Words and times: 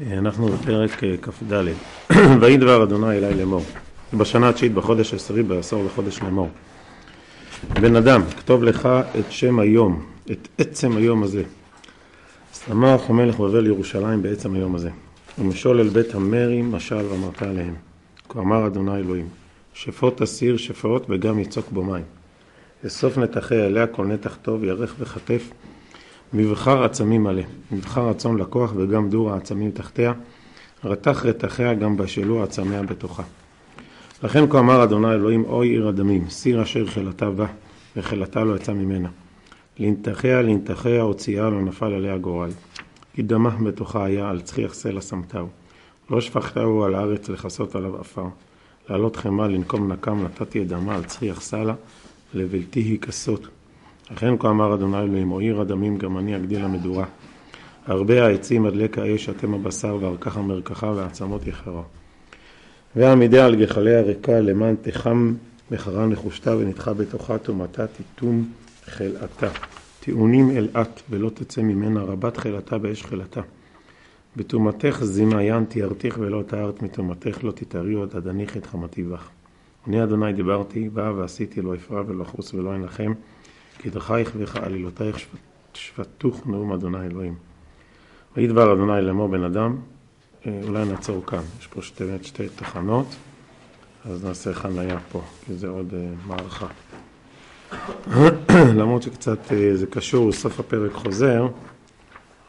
אנחנו 0.00 0.48
בפרק 0.48 1.04
אה, 1.04 1.16
כ"ד. 1.22 1.52
ויהי 2.40 2.56
דבר 2.56 2.82
אדוני 2.82 3.18
אלי 3.18 3.34
לאמור. 3.34 3.62
בשנה 4.14 4.48
התשיעית 4.48 4.74
בחודש 4.74 5.12
העשירי 5.12 5.42
בעשור 5.42 5.84
לחודש 5.84 6.22
לאמור. 6.22 6.48
בן 7.80 7.96
אדם, 7.96 8.22
כתוב 8.38 8.62
לך 8.62 8.88
את 9.18 9.32
שם 9.32 9.58
היום, 9.58 10.06
את 10.30 10.48
עצם 10.58 10.96
היום 10.96 11.22
הזה. 11.22 11.42
שמח 12.66 13.10
המלך 13.10 13.40
בבל 13.40 13.66
ירושלים 13.66 14.22
בעצם 14.22 14.54
היום 14.54 14.74
הזה. 14.74 14.90
ומשול 15.38 15.80
אל 15.80 15.88
בית 15.88 16.14
המרי 16.14 16.62
משל 16.62 17.06
ואמרת 17.10 17.42
עליהם. 17.42 17.74
כה 18.28 18.40
אמר 18.40 18.66
אדוני 18.66 18.96
אלוהים, 18.96 19.28
שפוט 19.74 20.22
אסיר 20.22 20.56
שפעות 20.56 21.06
וגם 21.08 21.38
יצוק 21.38 21.66
בו 21.70 21.84
מים. 21.84 22.04
אסוף 22.86 23.18
נתחי 23.18 23.60
עליה 23.60 23.86
כל 23.86 24.06
נתח 24.06 24.38
טוב 24.42 24.64
ירך 24.64 24.94
וחטף 24.98 25.50
מבחר 26.36 26.84
עצמים 26.84 27.22
מלא, 27.22 27.42
מבחר 27.72 28.08
הצאן 28.08 28.36
לקוח 28.36 28.72
וגם 28.76 29.08
דור 29.08 29.32
העצמים 29.32 29.70
תחתיה, 29.70 30.12
רתח 30.84 31.26
רתחיה 31.26 31.74
גם 31.74 31.96
בשלו 31.96 32.42
עצמיה 32.42 32.82
בתוכה. 32.82 33.22
לכן 34.22 34.50
כה 34.50 34.58
אמר 34.58 34.84
אדוני 34.84 35.12
אלוהים 35.12 35.44
אוי 35.44 35.68
עיר 35.68 35.88
הדמים, 35.88 36.30
סיר 36.30 36.62
אשר 36.62 36.86
חילתה 36.86 37.30
בה, 37.30 37.46
וחילתה 37.96 38.44
לא 38.44 38.56
יצא 38.56 38.72
ממנה. 38.72 39.08
לנתחיה 39.78 40.42
לנתחיה 40.42 41.02
הוציאה 41.02 41.50
לא 41.50 41.62
נפל 41.62 41.92
עליה 41.92 42.18
גורל. 42.18 42.50
כי 43.14 43.22
דמה 43.22 43.50
בתוכה 43.50 44.04
היה 44.04 44.30
על 44.30 44.40
צחיח 44.40 44.74
סלע 44.74 45.00
שמתהו. 45.00 45.48
לא 46.10 46.20
שפכתהו 46.20 46.84
על 46.84 46.94
הארץ 46.94 47.28
לכסות 47.28 47.74
עליו 47.74 48.00
עפר. 48.00 48.26
לעלות 48.88 49.16
חמה 49.16 49.48
לנקום 49.48 49.92
נקם 49.92 50.24
נתתי 50.24 50.62
את 50.62 50.68
דמה 50.68 50.94
על 50.94 51.04
צחיח 51.04 51.40
סלע 51.40 51.74
לבלתי 52.34 52.80
היא 52.80 52.98
כסות. 52.98 53.48
לכן 54.10 54.38
כה 54.38 54.50
אמר 54.50 54.74
אדוני 54.74 54.98
אלוהים, 54.98 55.32
עיר 55.38 55.60
הדמים 55.60 55.96
גם 55.96 56.18
אני 56.18 56.36
אגדיל 56.36 56.64
המדורה. 56.64 57.04
הרבה 57.86 58.26
העצים 58.26 58.66
הדלק 58.66 58.98
האש 58.98 59.28
אתם 59.28 59.54
הבשר 59.54 59.98
וארכך 60.00 60.36
המרקחה 60.36 60.92
ועצמות 60.96 61.46
יחרה. 61.46 61.82
ועמידה 62.96 63.46
על 63.46 63.56
גחלי 63.56 63.94
הריקה 63.94 64.40
למען 64.40 64.74
תחם 64.82 65.34
מחרה 65.70 66.06
נחושתה 66.06 66.56
ונדחה 66.56 66.94
בתוכה 66.94 67.38
טומאתה 67.38 67.86
תיתום 67.86 68.52
חלאתה. 68.84 69.48
טיעונים 70.00 70.50
אל 70.50 70.68
את 70.80 71.02
ולא 71.10 71.30
תצא 71.30 71.62
ממנה 71.62 72.02
רבת 72.02 72.36
חלאתה 72.36 72.78
באש 72.78 73.02
חלאתה. 73.02 73.40
בטומאתך 74.36 74.98
זימה 75.02 75.42
ין 75.42 75.64
תיארתיך 75.64 76.18
ולא 76.20 76.42
תארת 76.46 76.82
מטומאתך 76.82 77.44
לא 77.44 77.52
תתארי 77.52 77.94
עוד 77.94 78.16
עד 78.16 78.28
אניך 78.28 78.56
את 78.56 78.66
חמתי 78.66 79.02
בך. 79.02 79.28
אני 79.86 80.02
אדוני 80.02 80.32
דיברתי, 80.32 80.88
באה 80.88 81.14
ועשיתי 81.14 81.62
לא 81.62 81.74
אפרע 81.74 82.02
ולא 82.06 82.22
אחוס 82.22 82.54
ולא 82.54 82.74
אנחם 82.74 83.12
כי 83.78 83.90
דרכייך 83.90 84.32
וכעלילותייך 84.38 85.16
שפטוך 85.74 86.46
נאום 86.46 86.72
אדוני 86.72 87.06
אלוהים. 87.06 87.34
ויהי 88.36 88.48
דבר 88.48 88.72
אדוני 88.72 89.02
לאמור 89.02 89.28
בן 89.28 89.44
אדם, 89.44 89.76
אה, 90.46 90.60
אולי 90.62 90.84
נעצור 90.84 91.26
כאן, 91.26 91.42
יש 91.60 91.66
פה 91.66 91.82
שתי, 91.82 92.04
שתי 92.22 92.48
תחנות, 92.48 93.06
אז 94.04 94.24
נעשה 94.24 94.54
חניה 94.54 94.98
פה, 95.12 95.22
כי 95.46 95.54
זה 95.54 95.68
עוד 95.68 95.90
uh, 95.90 96.28
מערכה. 96.28 96.66
למרות 98.80 99.02
שקצת 99.02 99.38
uh, 99.46 99.54
זה 99.74 99.86
קשור, 99.86 100.32
סוף 100.32 100.60
הפרק 100.60 100.92
חוזר, 100.92 101.48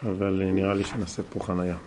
אבל 0.03 0.41
uh, 0.41 0.53
נראה 0.53 0.73
לי 0.73 0.83
שנעשה 0.83 1.23
פה 1.23 1.39
חניה. 1.39 1.77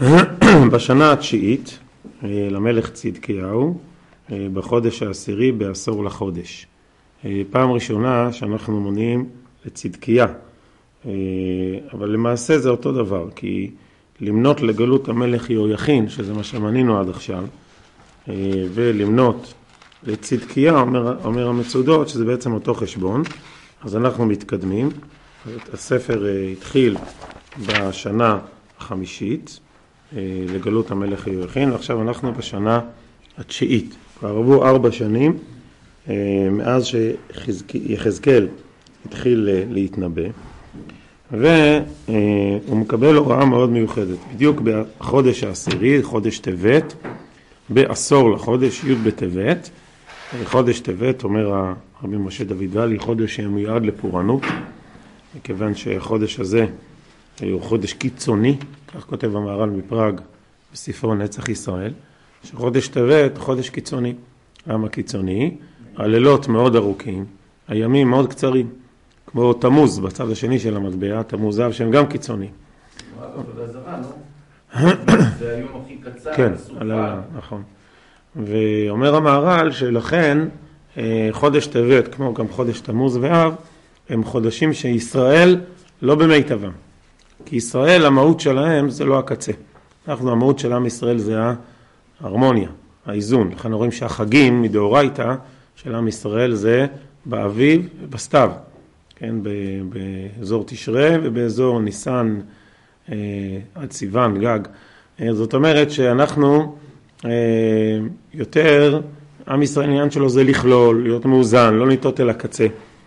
בשנה 0.72 1.12
התשיעית 1.12 1.78
למלך 2.22 2.90
צדקיהו, 2.90 3.78
בחודש 4.28 5.02
העשירי 5.02 5.52
בעשור 5.52 6.04
לחודש. 6.04 6.66
אה, 7.24 7.42
פעם 7.50 7.70
ראשונה 7.70 8.32
שאנחנו 8.32 8.80
מונים 8.80 9.28
לצדקיה, 9.66 10.26
אה, 11.06 11.12
אבל 11.92 12.10
למעשה 12.10 12.58
זה 12.58 12.70
אותו 12.70 12.92
דבר, 12.92 13.28
כי 13.36 13.70
למנות 14.20 14.60
לגלות 14.60 15.08
המלך 15.08 15.50
יהויכין, 15.50 16.08
שזה 16.08 16.32
מה 16.34 16.44
שמנינו 16.44 17.00
עד 17.00 17.08
עכשיו, 17.08 17.44
אה, 18.28 18.34
ולמנות 18.74 19.54
לצדקיה, 20.06 20.80
אומר, 20.80 21.24
אומר 21.24 21.48
המצודות, 21.48 22.08
שזה 22.08 22.24
בעצם 22.24 22.52
אותו 22.52 22.74
חשבון, 22.74 23.22
אז 23.82 23.96
אנחנו 23.96 24.26
מתקדמים. 24.26 24.88
הספר 25.72 26.26
התחיל 26.52 26.96
בשנה 27.66 28.38
החמישית 28.78 29.60
לגלות 30.48 30.90
המלך 30.90 31.26
יהויכין, 31.26 31.70
ועכשיו 31.70 32.02
אנחנו 32.02 32.32
בשנה 32.32 32.80
התשיעית. 33.38 33.96
כבר 34.18 34.28
עברו 34.28 34.64
ארבע 34.64 34.92
שנים 34.92 35.38
מאז 36.50 36.84
שיחזקאל 36.86 38.48
התחיל 39.06 39.48
אה, 39.52 39.64
להתנבא, 39.70 40.22
והוא 41.30 42.76
מקבל 42.76 43.14
הוראה 43.16 43.44
מאוד 43.44 43.70
מיוחדת. 43.70 44.18
בדיוק 44.34 44.60
בחודש 44.60 45.44
העשירי, 45.44 46.02
חודש 46.02 46.38
טבת, 46.38 46.94
בעשור 47.68 48.30
לחודש 48.30 48.84
י' 48.84 48.94
בטבת, 48.94 49.70
חודש 50.44 50.80
טבת, 50.80 51.24
אומר 51.24 51.72
רבי 52.02 52.16
משה 52.16 52.44
דוד 52.44 52.64
ואלי, 52.70 52.98
חודש 52.98 53.36
שמיועד 53.36 53.84
לפורענות, 53.86 54.42
מכיוון 55.36 55.74
שהחודש 55.74 56.40
הזה 56.40 56.66
הוא 57.42 57.62
חודש 57.62 57.92
קיצוני, 57.92 58.56
כך 58.94 59.04
כותב 59.04 59.36
המהר"ל 59.36 59.70
מפראג 59.70 60.20
בספרו 60.72 61.14
נצח 61.14 61.48
ישראל, 61.48 61.92
שחודש 62.44 62.88
טבת 62.88 63.38
חודש 63.38 63.70
קיצוני. 63.70 64.14
למה 64.66 64.88
קיצוני? 64.88 65.56
הלילות 65.96 66.48
מאוד 66.48 66.76
ארוכים, 66.76 67.24
הימים 67.68 68.10
מאוד 68.10 68.30
קצרים, 68.30 68.68
כמו 69.26 69.52
תמוז 69.52 69.98
בצד 69.98 70.30
השני 70.30 70.58
של 70.58 70.76
המטבע, 70.76 71.22
תמוז 71.22 71.56
זהב 71.56 71.72
שהם 71.72 71.90
גם 71.90 72.06
קיצוניים. 72.06 72.50
זה 75.38 75.54
היום 75.54 75.68
הכי 75.84 75.96
קצר, 75.96 76.34
כן, 76.34 76.52
נכון. 77.36 77.62
ואומר 78.36 79.14
המהר"ל 79.14 79.72
שלכן 79.72 80.38
אה, 80.96 81.28
חודש 81.32 81.66
טבת, 81.66 82.14
כמו 82.14 82.34
גם 82.34 82.48
חודש 82.48 82.80
תמוז 82.80 83.18
ואב, 83.20 83.54
הם 84.08 84.24
חודשים 84.24 84.72
שישראל 84.72 85.60
לא 86.02 86.14
במיטבם. 86.14 86.70
כי 87.44 87.56
ישראל, 87.56 88.06
המהות 88.06 88.40
שלהם 88.40 88.90
זה 88.90 89.04
לא 89.04 89.18
הקצה. 89.18 89.52
אנחנו, 90.08 90.32
המהות 90.32 90.58
של 90.58 90.72
עם 90.72 90.86
ישראל 90.86 91.18
זה 91.18 91.40
ההרמוניה, 92.20 92.68
האיזון. 93.06 93.52
לכן 93.52 93.72
רואים 93.72 93.92
שהחגים 93.92 94.62
מדאורייתא 94.62 95.34
של 95.84 95.94
עם 95.94 96.08
ישראל 96.08 96.54
זה 96.54 96.86
באביב 97.26 97.88
ובסתיו, 98.02 98.50
כן, 99.16 99.34
באזור 99.88 100.64
תשרה 100.66 101.08
ובאזור 101.22 101.80
ניסן 101.80 102.40
אה, 103.12 103.16
עד 103.74 103.92
סיוון, 103.92 104.40
גג. 104.40 104.58
אה, 105.20 105.34
זאת 105.34 105.54
אומרת 105.54 105.90
שאנחנו 105.90 106.76
אה, 107.24 107.30
יותר, 108.34 109.00
עם 109.48 109.62
ישראל 109.62 109.88
העניין 109.88 110.10
שלו 110.10 110.28
זה 110.28 110.44
לכלול, 110.44 111.02
להיות 111.02 111.24
מאוזן, 111.24 111.74
לא 111.74 111.88
לטעות 111.88 112.20
אל 112.20 112.30
הקצה. 112.30 112.66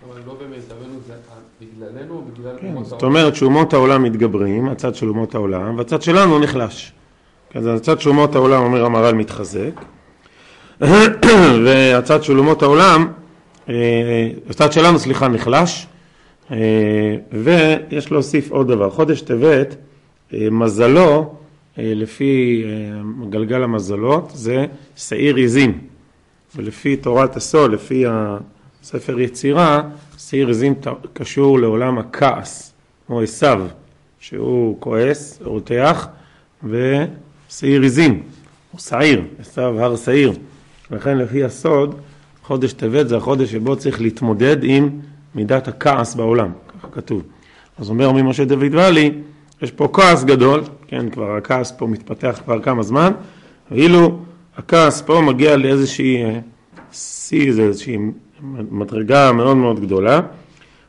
אבל 0.09 0.19
לא 0.25 0.33
במיטבנו 0.33 0.99
זה 1.07 1.13
בגללנו 1.61 2.13
או 2.13 2.21
בגלל 2.21 2.57
כן, 2.61 2.67
אומות 2.67 2.85
זאת 2.85 3.03
אומרת 3.03 3.35
שאומות 3.35 3.73
העולם 3.73 4.03
מתגברים, 4.03 4.69
הצד 4.69 4.95
של 4.95 5.09
אומות 5.09 5.35
העולם, 5.35 5.77
והצד 5.77 6.01
שלנו 6.01 6.39
נחלש. 6.39 6.93
אז 7.53 7.67
הצד 7.67 8.01
של 8.01 8.09
אומות 8.09 8.35
העולם, 8.35 8.63
אומר 8.63 8.85
המהר"ל, 8.85 9.15
מתחזק. 9.15 9.81
והצד 10.81 12.23
של 12.23 12.39
אומות 12.39 12.63
העולם, 12.63 13.07
אה, 13.69 14.29
הצד 14.49 14.71
שלנו, 14.71 14.99
סליחה, 14.99 15.27
נחלש, 15.27 15.87
אה, 16.51 16.57
ויש 17.31 18.11
להוסיף 18.11 18.51
עוד 18.51 18.67
דבר, 18.67 18.89
חודש 18.89 19.21
טבת, 19.21 19.75
אה, 20.33 20.47
מזלו, 20.51 21.33
לפי 21.79 22.63
גלגל 23.29 23.63
המזלות, 23.63 24.31
זה 24.33 24.65
שעיר 24.95 25.35
עזים, 25.35 25.79
ולפי 26.55 26.95
תורת 26.95 27.35
הסול, 27.35 27.73
לפי 27.73 28.03
הספר 28.07 29.19
יצירה, 29.19 29.81
שעיר 30.17 30.49
עזים 30.49 30.73
קשור 31.13 31.59
לעולם 31.59 31.97
הכעס, 31.97 32.73
כמו 33.07 33.21
עשיו, 33.21 33.67
שהוא 34.19 34.77
כועס, 34.79 35.39
רותח, 35.43 36.07
ושעיר 36.63 37.83
עזים, 37.83 38.23
הוא 38.71 38.79
שעיר, 38.79 39.21
עשיו 39.39 39.83
הר 39.83 39.95
שעיר. 39.95 40.33
לכן 40.91 41.17
לפי 41.17 41.43
הסוד, 41.43 41.95
חודש 42.43 42.73
טבת 42.73 43.09
זה 43.09 43.17
החודש 43.17 43.51
שבו 43.51 43.75
צריך 43.75 44.01
להתמודד 44.01 44.57
עם 44.63 44.89
מידת 45.35 45.67
הכעס 45.67 46.15
בעולם, 46.15 46.51
ככה 46.67 46.87
כתוב. 46.91 47.21
אז 47.77 47.89
אומר 47.89 48.11
רבי 48.11 48.26
משה 48.26 48.45
דוד 48.45 48.75
ואלי, 48.75 49.11
יש 49.61 49.71
פה 49.71 49.89
כעס 49.93 50.23
גדול, 50.23 50.61
כן, 50.87 51.09
כבר 51.09 51.35
הכעס 51.35 51.71
פה 51.71 51.87
מתפתח 51.87 52.39
כבר 52.45 52.61
כמה 52.61 52.83
זמן, 52.83 53.11
ואילו 53.71 54.19
הכעס 54.57 55.01
פה 55.01 55.21
מגיע 55.21 55.57
לאיזושהי 55.57 56.23
אה, 56.23 56.39
שיא, 56.91 57.53
זה 57.53 57.61
איזושהי 57.61 57.97
מדרגה 58.71 59.31
מאוד 59.31 59.57
מאוד 59.57 59.79
גדולה, 59.79 60.21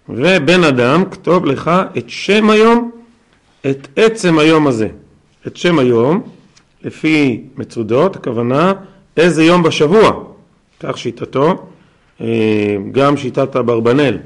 ובן 0.09 0.65
אדם, 0.65 1.05
כתוב 1.11 1.47
לך 1.47 1.71
את 1.99 2.05
שם 2.11 2.51
היום, 2.51 2.91
את 3.71 3.89
עצם 3.97 4.39
היום 4.39 4.67
הזה. 4.67 4.89
את 5.47 5.57
שם 5.57 5.79
היום, 5.79 6.23
לפי 6.83 7.43
מצודות, 7.57 8.17
הכוונה 8.17 8.73
איזה 9.19 9.45
יום 9.45 9.63
בשבוע, 9.63 10.25
כך 10.81 10.99
שיטתו, 10.99 11.67
אה, 12.21 12.77
גם 12.93 13.17
שיטת 13.17 13.57
אברבנאל, 13.57 14.19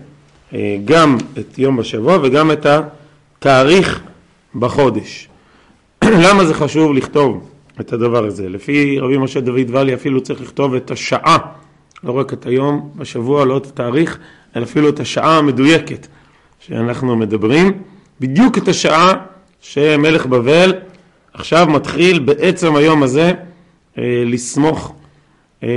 אה, 0.55 0.77
גם 0.85 1.17
את 1.39 1.59
יום 1.59 1.77
בשבוע 1.77 2.19
וגם 2.23 2.51
את 2.51 2.67
התאריך 2.67 4.01
בחודש. 4.55 5.29
למה 6.25 6.45
זה 6.45 6.55
חשוב 6.55 6.95
לכתוב 6.95 7.49
את 7.81 7.93
הדבר 7.93 8.25
הזה? 8.25 8.49
לפי 8.49 8.99
רבי 8.99 9.19
משה 9.19 9.41
דוד 9.41 9.71
ואלי 9.71 9.95
אפילו 9.95 10.21
צריך 10.21 10.41
לכתוב 10.41 10.75
את 10.75 10.91
השעה, 10.91 11.39
לא 12.05 12.13
רק 12.13 12.33
את 12.33 12.47
היום 12.47 12.91
בשבוע, 12.97 13.45
לא 13.45 13.57
את 13.57 13.67
התאריך, 13.67 14.19
אלא 14.57 14.65
אפילו 14.65 14.89
את 14.89 15.01
השעה 15.01 15.39
המדויקת 15.39 16.07
שאנחנו 16.61 17.17
מדברים, 17.17 17.73
בדיוק 18.21 18.59
את 18.59 18.69
השעה 18.69 19.13
שמלך 19.61 20.27
בבל 20.27 20.73
עכשיו 21.35 21.67
מתחיל 21.67 22.19
בעצם 22.19 22.77
היום 22.77 23.03
הזה 23.03 23.33
לסמוך. 23.99 24.95
אה, 25.63 25.69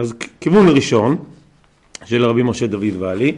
אז 0.00 0.14
כיוון 0.40 0.68
ראשון 0.68 1.16
של 2.04 2.24
רבי 2.24 2.42
משה 2.42 2.66
דוד 2.66 2.84
ואלי, 2.98 3.34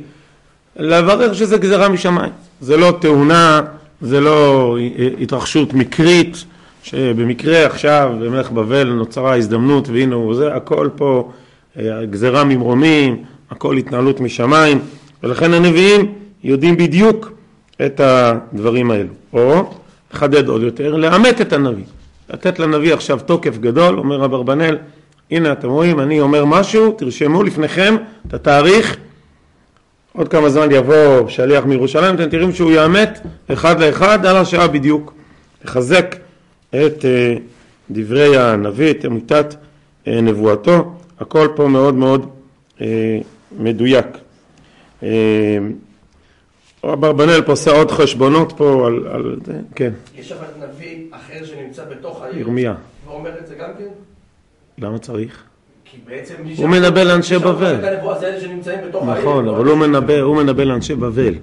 לברר 0.77 1.33
שזה 1.33 1.59
גזרה 1.59 1.89
משמיים. 1.89 2.33
זה 2.61 2.77
לא 2.77 2.99
תאונה, 3.01 3.63
זה 4.01 4.21
לא 4.21 4.77
התרחשות 5.21 5.75
מקרית, 5.75 6.45
שבמקרה 6.83 7.67
עכשיו 7.67 8.13
במלך 8.21 8.51
בבל 8.51 8.93
נוצרה 8.93 9.37
הזדמנות 9.37 9.89
והנה 9.89 10.15
הוא 10.15 10.35
זה, 10.35 10.55
הכל 10.55 10.89
פה 10.97 11.31
אה, 11.79 12.07
גזרה 12.11 12.45
ממרומים, 12.45 13.25
הכל 13.51 13.77
התנהלות 13.77 14.21
משמיים, 14.21 14.79
ולכן 15.23 15.55
הנביאים 15.55 16.13
יודעים 16.45 16.77
בדיוק 16.77 17.33
את 17.87 18.01
הדברים 18.01 18.91
האלו. 18.91 19.09
או, 19.33 19.75
לחדד 20.15 20.49
עוד 20.49 20.63
יותר, 20.63 20.97
לאמת 20.97 21.41
את 21.41 21.53
הנביא. 21.53 21.85
לתת 22.31 22.59
לנביא 22.59 22.95
עכשיו 22.95 23.19
תוקף 23.27 23.59
גדול, 23.59 23.99
אומר 23.99 24.25
אברבנאל, 24.25 24.79
הנה 25.31 25.53
אתם 25.53 25.69
רואים, 25.69 26.01
אני 26.01 26.21
אומר 26.21 26.45
משהו, 26.45 26.93
תרשמו 26.93 27.43
לפניכם 27.43 27.97
את 28.27 28.35
התאריך, 28.35 28.97
עוד 30.13 30.29
כמה 30.29 30.49
זמן 30.49 30.69
יבוא 30.71 31.29
שליח 31.29 31.65
מירושלים, 31.65 32.15
אתם 32.15 32.29
תראים 32.29 32.53
שהוא 32.53 32.73
יאמת 32.73 33.21
אחד 33.53 33.81
לאחד 33.81 34.27
על 34.27 34.37
השעה 34.37 34.69
בדיוק. 34.69 35.13
לחזק 35.65 36.17
את 36.71 37.05
uh, 37.05 37.41
דברי 37.91 38.37
הנביא, 38.37 38.91
את 38.91 39.05
אמיתת 39.05 39.55
uh, 39.55 40.09
נבואתו, 40.11 40.93
הכל 41.21 41.49
פה 41.57 41.69
מאוד 41.69 41.95
מאוד 41.95 42.27
uh, 42.79 42.83
מדויק. 43.59 44.07
אברבנאל 46.93 47.43
פה 47.43 47.53
עושה 47.53 47.71
עוד 47.71 47.91
חשבונות 47.91 48.53
פה 48.57 48.87
על, 48.87 49.07
על 49.09 49.37
זה, 49.45 49.53
כן. 49.75 49.93
יש 50.19 50.33
אבל 50.33 50.47
נביא 50.69 51.05
אחר 51.11 51.45
שנמצא 51.45 51.85
בתוך 51.85 52.23
העיר. 52.23 52.39
ירמיה. 52.39 52.75
ואומר 53.07 53.31
את 53.41 53.47
זה 53.47 53.55
גם 53.55 53.71
כן? 53.79 53.89
למה 54.79 54.99
צריך? 54.99 55.43
כי 55.85 55.97
בעצם 56.07 56.35
מי 56.45 56.55
הוא 56.57 56.69
מנבא 56.69 57.03
לאנשי 57.03 57.39
בבל. 57.39 57.77
נכון, 59.07 59.49
אבל 59.49 59.65
הוא 59.65 59.79
מנבא, 59.79 60.21
הוא 60.21 60.37
מנבא 60.37 60.63
לאנשי 60.65 60.95
בבל. 60.95 61.35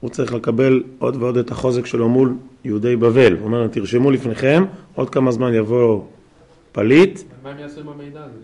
הוא 0.00 0.10
צריך 0.10 0.34
לקבל 0.34 0.82
עוד 0.98 1.16
ועוד 1.16 1.36
את 1.36 1.50
החוזק 1.50 1.86
שלו 1.86 2.08
מול 2.08 2.34
יהודי 2.64 2.96
בבל. 2.96 3.32
הוא 3.32 3.44
אומר 3.44 3.66
תרשמו 3.66 4.10
לפניכם, 4.10 4.64
עוד 4.94 5.10
כמה 5.10 5.32
זמן 5.32 5.54
יבוא 5.54 6.02
פליט. 6.72 7.20
מה 7.42 7.50
הם 7.50 7.58
יעשו 7.58 7.80
עם 7.80 7.88
המידע 7.88 8.20
הזה? 8.20 8.38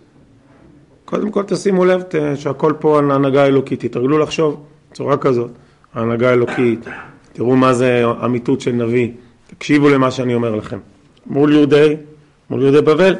קודם 1.04 1.30
כל 1.30 1.42
תשימו 1.42 1.84
לב 1.84 2.02
שהכל 2.34 2.72
פה 2.78 2.98
על 2.98 3.10
ההנהגה 3.10 3.42
האלוקית. 3.42 3.80
תתרגלו 3.80 4.18
לחשוב 4.18 4.64
בצורה 4.90 5.16
כזאת. 5.16 5.50
ההנהגה 5.96 6.30
האלוקית, 6.30 6.84
תראו 7.32 7.56
מה 7.56 7.74
זה 7.74 8.04
אמיתות 8.24 8.60
של 8.60 8.72
נביא. 8.72 9.10
תקשיבו 9.46 9.88
למה 9.88 10.10
שאני 10.10 10.34
אומר 10.34 10.54
לכם. 10.54 10.78
מול 11.26 11.52
יהודי, 11.52 11.96
מול 12.50 12.62
יהודי 12.62 12.80
בבל. 12.80 13.14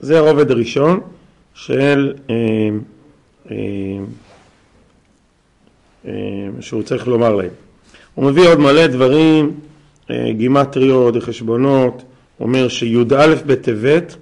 זה 0.00 0.18
הרובד 0.18 0.50
הראשון 0.50 1.00
של... 1.54 2.14
אה, 2.30 2.34
אה, 3.50 3.56
אה, 6.06 6.12
שהוא 6.60 6.82
צריך 6.82 7.08
לומר 7.08 7.34
להם. 7.34 7.50
הוא 8.14 8.24
מביא 8.30 8.48
עוד 8.48 8.60
מלא 8.60 8.86
דברים, 8.86 9.50
אה, 10.10 10.32
גימטריות 10.32 11.16
וחשבונות, 11.16 12.02
הוא 12.38 12.46
אומר 12.46 12.68
שי"א 12.68 13.34
בטבת, 13.46 14.16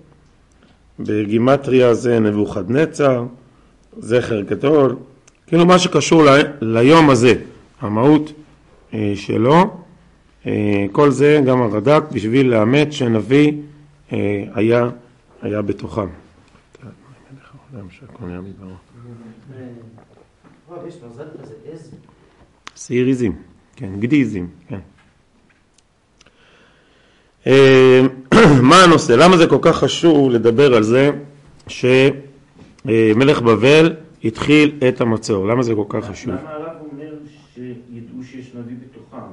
בגימטריה 1.01 1.95
זה 1.95 2.21
נבוכדנצר, 2.21 3.25
זכר 3.99 4.41
גדול, 4.41 4.97
כאילו 5.47 5.67
מה 5.67 5.79
שקשור 5.79 6.25
ל- 6.25 6.43
ליום 6.61 7.11
הזה, 7.11 7.35
המהות 7.81 8.33
אה, 8.95 9.13
שלו, 9.15 9.79
אה, 10.47 10.87
כל 10.93 11.11
זה 11.11 11.41
גם 11.47 11.63
הרד"ק 11.63 12.03
בשביל 12.13 12.47
לאמת 12.47 12.93
שנביא 12.93 13.53
אה, 14.13 14.45
היה, 14.55 14.89
היה 15.43 15.63
בתוכם. 15.63 16.09
עז? 21.73 21.95
שעיריזים, 22.77 23.33
כן, 23.77 24.01
גדיזים, 24.01 24.49
כן. 24.69 24.81
אה, 27.47 28.03
מה 28.71 28.85
הנושא? 28.85 29.13
למה 29.13 29.37
זה 29.37 29.47
כל 29.47 29.59
כך 29.63 29.77
חשוב 29.77 30.31
לדבר 30.31 30.75
על 30.75 30.83
זה 30.83 31.11
שמלך 31.69 33.43
בבל 33.43 33.95
התחיל 34.25 34.79
את 34.89 35.01
המצור? 35.01 35.49
למה 35.49 35.63
זה 35.63 35.75
כל 35.75 35.85
כך 35.89 36.05
חשוב? 36.05 36.35
למה 36.35 36.51
הרב 36.51 36.88
שידעו 37.59 38.25
שיש 38.25 38.55
נביא 38.55 38.75
בתוכם? 38.91 39.27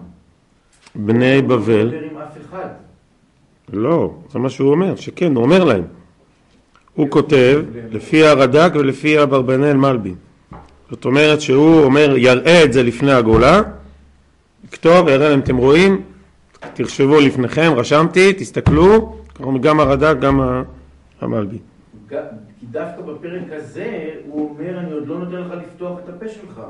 בני 0.95 1.41
לא 1.41 1.47
בבל, 1.47 1.85
מדבר 1.87 2.03
עם 2.11 2.17
אף 2.17 2.37
אחד. 2.49 2.67
לא, 3.73 4.13
זה 4.31 4.39
מה 4.39 4.49
שהוא 4.49 4.71
אומר, 4.71 4.95
שכן, 4.95 5.35
הוא 5.35 5.43
אומר 5.43 5.63
להם. 5.63 5.83
הוא 6.93 7.09
כותב 7.09 7.61
לפי 7.91 8.25
הרד"ק 8.25 8.71
ולפי 8.75 9.23
אברבנאל 9.23 9.73
מלבי. 9.77 10.13
זאת 10.91 11.05
אומרת 11.05 11.41
שהוא 11.41 11.83
אומר, 11.83 12.13
יראה 12.17 12.63
את 12.63 12.73
זה 12.73 12.83
לפני 12.83 13.11
הגולה, 13.11 13.61
יכתוב, 14.71 15.07
יראה 15.07 15.29
להם, 15.29 15.39
אתם 15.39 15.57
רואים, 15.57 16.01
תרשבו 16.73 17.19
לפניכם, 17.19 17.71
רשמתי, 17.75 18.33
תסתכלו, 18.33 19.15
גם 19.61 19.79
הרד"ק, 19.79 20.15
גם 20.21 20.41
ה- 20.41 20.63
המלבי. 21.21 21.57
ג- 22.09 22.15
כי 22.59 22.65
דווקא 22.71 23.01
בפרק 23.01 23.43
הזה 23.51 24.09
הוא 24.27 24.49
אומר, 24.49 24.79
אני 24.79 24.91
עוד 24.91 25.07
לא 25.07 25.19
נותן 25.19 25.35
לך 25.35 25.53
לפתוח 25.63 25.99
את 26.03 26.09
הפה 26.09 26.27
שלך. 26.29 26.61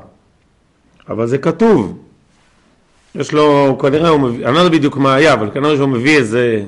אבל 1.08 1.26
זה 1.26 1.38
כתוב. 1.38 1.98
יש 3.14 3.32
לו, 3.32 3.78
כנראה 3.80 4.08
הוא 4.08 4.20
מביא, 4.20 4.46
אני 4.46 4.54
לא 4.54 4.58
יודע 4.58 4.78
בדיוק 4.78 4.96
מה 4.96 5.14
היה, 5.14 5.32
אבל 5.32 5.50
כנראה 5.50 5.76
שהוא 5.76 5.88
מביא 5.88 6.16
איזה 6.16 6.64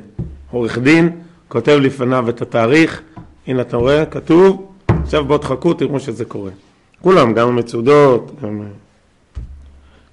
עורך 0.51 0.79
דין, 0.79 1.11
כותב 1.49 1.79
לפניו 1.83 2.29
את 2.29 2.43
התאריך, 2.43 3.03
הנה 3.47 3.61
אתה 3.61 3.77
רואה, 3.77 4.07
כתוב, 4.07 4.73
עכשיו 4.89 5.25
בואו 5.25 5.39
תחכו, 5.39 5.75
תראו 5.75 6.01
שזה 6.01 6.25
קורה. 6.25 6.51
כולם, 7.03 7.33
גם 7.35 7.49
המצודות, 7.49 8.33
גם... 8.43 8.63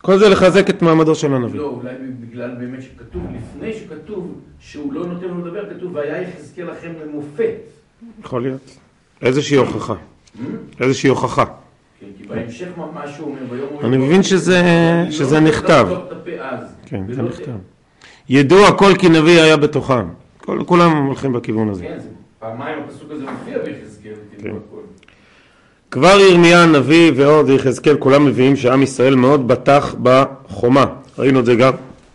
כל 0.02 0.20
זה 0.20 0.30
לחזק 0.30 0.70
את 0.70 0.82
מעמדו 0.82 1.16
של 1.16 1.34
הנביא. 1.34 1.60
לא, 1.60 1.80
אולי 1.82 1.94
בגלל 2.20 2.56
באמת 2.60 2.82
שכתוב, 2.82 3.22
לפני 3.36 3.74
שכתוב 3.74 4.34
שהוא 4.60 4.94
לא 4.94 5.06
נותן 5.06 5.28
לו 5.28 5.46
לדבר, 5.46 5.70
כתוב, 5.76 5.96
והיה 5.96 6.22
יחזקאל 6.22 6.72
לכם 6.72 6.92
למופת. 7.04 7.54
יכול 8.24 8.42
להיות. 8.42 8.78
איזושהי 9.22 9.58
הוכחה. 9.58 9.96
איזושהי 10.80 11.10
הוכחה. 11.10 11.46
כן, 12.00 12.08
כי 12.18 12.28
בהמשך 12.28 12.68
ממש 12.78 13.18
הוא 13.18 13.28
אומר, 13.30 13.40
ביום 13.50 13.68
הוא... 13.72 13.82
אני 13.84 13.98
מבין 13.98 14.24
שזה- 14.24 14.62
לא 15.32 15.40
נכתב. 15.40 15.88
כן, 16.86 17.02
זה 17.10 17.22
ולא- 17.22 17.30
נכתב. 17.30 17.52
ידעו 18.30 18.66
הכל 18.68 18.92
כי 19.00 19.10
נביא 19.10 19.42
היה 19.42 19.58
בתוכם. 19.58 20.06
כל- 20.38 20.62
כולם 20.66 21.06
הולכים 21.06 21.34
בכיוון 21.34 21.70
הזה. 21.70 21.84
כן, 21.84 21.98
פעמיים 22.40 22.80
הפסוק 22.86 23.12
הזה 23.12 23.24
מופיע 23.24 23.58
ביחזקאל, 23.60 24.12
כן. 24.38 24.44
תראו 24.44 24.56
הכל. 24.70 24.78
כבר 25.92 26.18
ירמיה 26.30 26.64
הנביא 26.64 27.12
ועוד 27.16 27.50
יחזקאל 27.50 27.96
כולם 27.98 28.26
מביאים 28.26 28.56
שעם 28.56 28.84
ישראל 28.84 29.16
מאוד 29.16 29.48
בטח 29.48 29.96
בחומה. 30.04 30.86
ראינו 31.20 31.40
את 31.40 31.46
זה 31.46 31.56
גם 31.56 31.72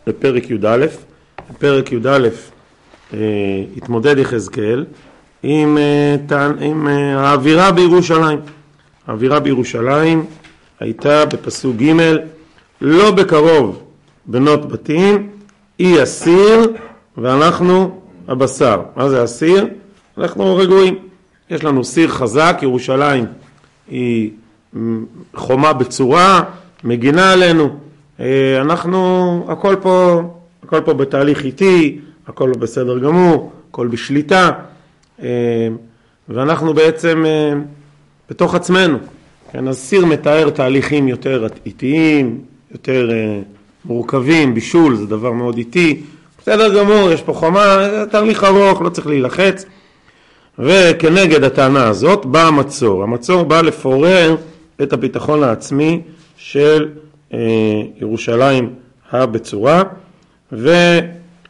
בפרק 0.06 0.50
י"א. 0.50 0.86
בפרק 1.50 1.92
י"א 1.92 2.08
אה, 3.14 3.18
התמודד 3.76 4.18
יחזקאל 4.18 4.84
עם, 5.42 5.78
אה, 5.78 6.16
עם 6.60 6.88
אה, 6.88 7.20
האווירה 7.20 7.72
בירושלים. 7.72 8.38
האווירה 9.10 9.40
בירושלים 9.40 10.24
הייתה 10.80 11.26
בפסוק 11.26 11.76
ג' 11.76 12.16
לא 12.80 13.10
בקרוב 13.10 13.82
בנות 14.26 14.68
בתים, 14.68 15.28
היא 15.78 16.00
הסיר 16.00 16.72
ואנחנו 17.16 18.00
הבשר. 18.28 18.82
מה 18.96 19.08
זה 19.08 19.22
הסיר? 19.22 19.66
אנחנו 20.18 20.56
רגועים. 20.56 20.98
יש 21.50 21.64
לנו 21.64 21.84
סיר 21.84 22.08
חזק, 22.08 22.58
ירושלים 22.62 23.26
היא 23.88 24.30
חומה 25.34 25.72
בצורה, 25.72 26.42
מגינה 26.84 27.32
עלינו. 27.32 27.78
אה, 28.20 28.60
אנחנו, 28.60 29.46
הכל 29.48 29.76
פה, 29.82 30.22
הכל 30.62 30.80
פה 30.80 30.94
בתהליך 30.94 31.44
איטי, 31.44 32.00
הכל 32.26 32.52
בסדר 32.58 32.98
גמור, 32.98 33.52
הכל 33.70 33.86
בשליטה, 33.86 34.50
אה, 35.22 35.68
ואנחנו 36.28 36.74
בעצם 36.74 37.24
אה, 37.26 37.52
בתוך 38.30 38.54
עצמנו. 38.54 38.98
כן, 39.52 39.68
אז 39.68 39.78
סיר 39.78 40.06
מתאר 40.06 40.50
תהליכים 40.50 41.08
יותר 41.08 41.46
איטיים, 41.66 42.40
יותר 42.72 43.10
אה, 43.12 43.40
מורכבים, 43.84 44.54
בישול 44.54 44.96
זה 44.96 45.06
דבר 45.06 45.32
מאוד 45.32 45.56
איטי, 45.56 46.02
בסדר 46.38 46.78
גמור, 46.78 47.10
יש 47.10 47.22
פה 47.22 47.32
חומה, 47.32 47.88
זה 47.90 48.04
תהליך 48.10 48.44
ארוך, 48.44 48.82
לא 48.82 48.88
צריך 48.88 49.06
להילחץ. 49.06 49.64
וכנגד 50.58 51.44
הטענה 51.44 51.88
הזאת 51.88 52.26
בא 52.26 52.46
המצור. 52.46 53.02
המצור 53.02 53.42
בא 53.42 53.60
לפורר 53.60 54.36
את 54.82 54.92
הביטחון 54.92 55.42
העצמי 55.42 56.00
של 56.36 56.88
אה, 57.34 57.38
ירושלים 58.00 58.74
הבצורה, 59.10 59.82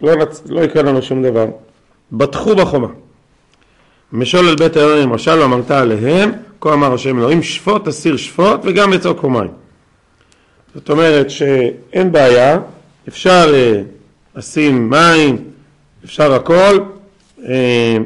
לא, 0.03 0.15
נצ... 0.17 0.43
לא 0.49 0.61
יקרה 0.61 0.83
לנו 0.83 1.03
שום 1.03 1.23
דבר. 1.23 1.47
בטחו 2.13 2.57
בחומה. 2.57 2.89
משול 4.13 4.49
אל 4.49 4.55
בית 4.55 4.77
האלוהים, 4.77 5.09
משל 5.09 5.39
ואמרת 5.39 5.71
עליהם, 5.71 6.31
כה 6.61 6.73
אמר 6.73 6.95
השם 6.95 7.19
אלוהים, 7.19 7.43
שפוט 7.43 7.89
אסיר 7.89 8.17
שפוט 8.17 8.61
וגם 8.65 8.93
יצוק 8.93 9.25
מים. 9.25 9.49
זאת 10.75 10.91
אומרת 10.91 11.31
שאין 11.31 12.13
בעיה, 12.13 12.59
אפשר 13.09 13.53
אה, 13.55 13.83
לשים 14.37 14.91
מים, 14.91 15.37
אפשר 16.05 16.35
הכל, 16.35 16.79
אה, 17.49 17.97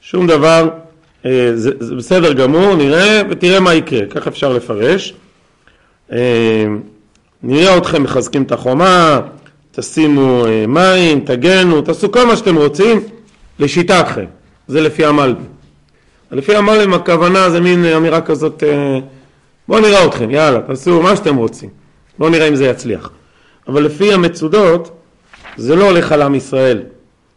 שום 0.00 0.26
דבר, 0.26 0.68
אה, 1.26 1.50
זה, 1.54 1.70
זה 1.80 1.94
בסדר 1.94 2.32
גמור, 2.32 2.74
נראה 2.74 3.22
ותראה 3.30 3.60
מה 3.60 3.74
יקרה, 3.74 4.06
ככה 4.06 4.30
אפשר 4.30 4.52
לפרש. 4.52 5.14
אה, 6.12 6.66
נראה 7.42 7.76
אתכם 7.76 8.02
מחזקים 8.02 8.42
את 8.42 8.52
החומה, 8.52 9.20
תשימו 9.72 10.44
מים, 10.68 11.20
תגנו, 11.20 11.82
תעשו 11.82 12.12
כל 12.12 12.26
מה 12.26 12.36
שאתם 12.36 12.56
רוצים 12.56 13.00
לשיטתכם, 13.58 14.24
זה 14.68 14.80
לפי 14.80 15.04
המלבי. 15.04 15.42
לפי 16.32 16.56
המלבים 16.56 16.94
הכוונה 16.94 17.50
זה 17.50 17.60
מין 17.60 17.84
אמירה 17.84 18.20
כזאת, 18.20 18.62
אה, 18.62 18.98
בואו 19.68 19.80
נראה 19.80 20.04
אתכם, 20.04 20.30
יאללה, 20.30 20.60
תעשו 20.60 21.02
מה 21.02 21.16
שאתם 21.16 21.36
רוצים, 21.36 21.68
בואו 22.18 22.30
נראה 22.30 22.48
אם 22.48 22.54
זה 22.54 22.66
יצליח. 22.66 23.10
אבל 23.68 23.82
לפי 23.82 24.12
המצודות, 24.12 24.90
זה 25.56 25.76
לא 25.76 25.90
הולך 25.90 26.12
על 26.12 26.22
עם 26.22 26.34
ישראל, 26.34 26.82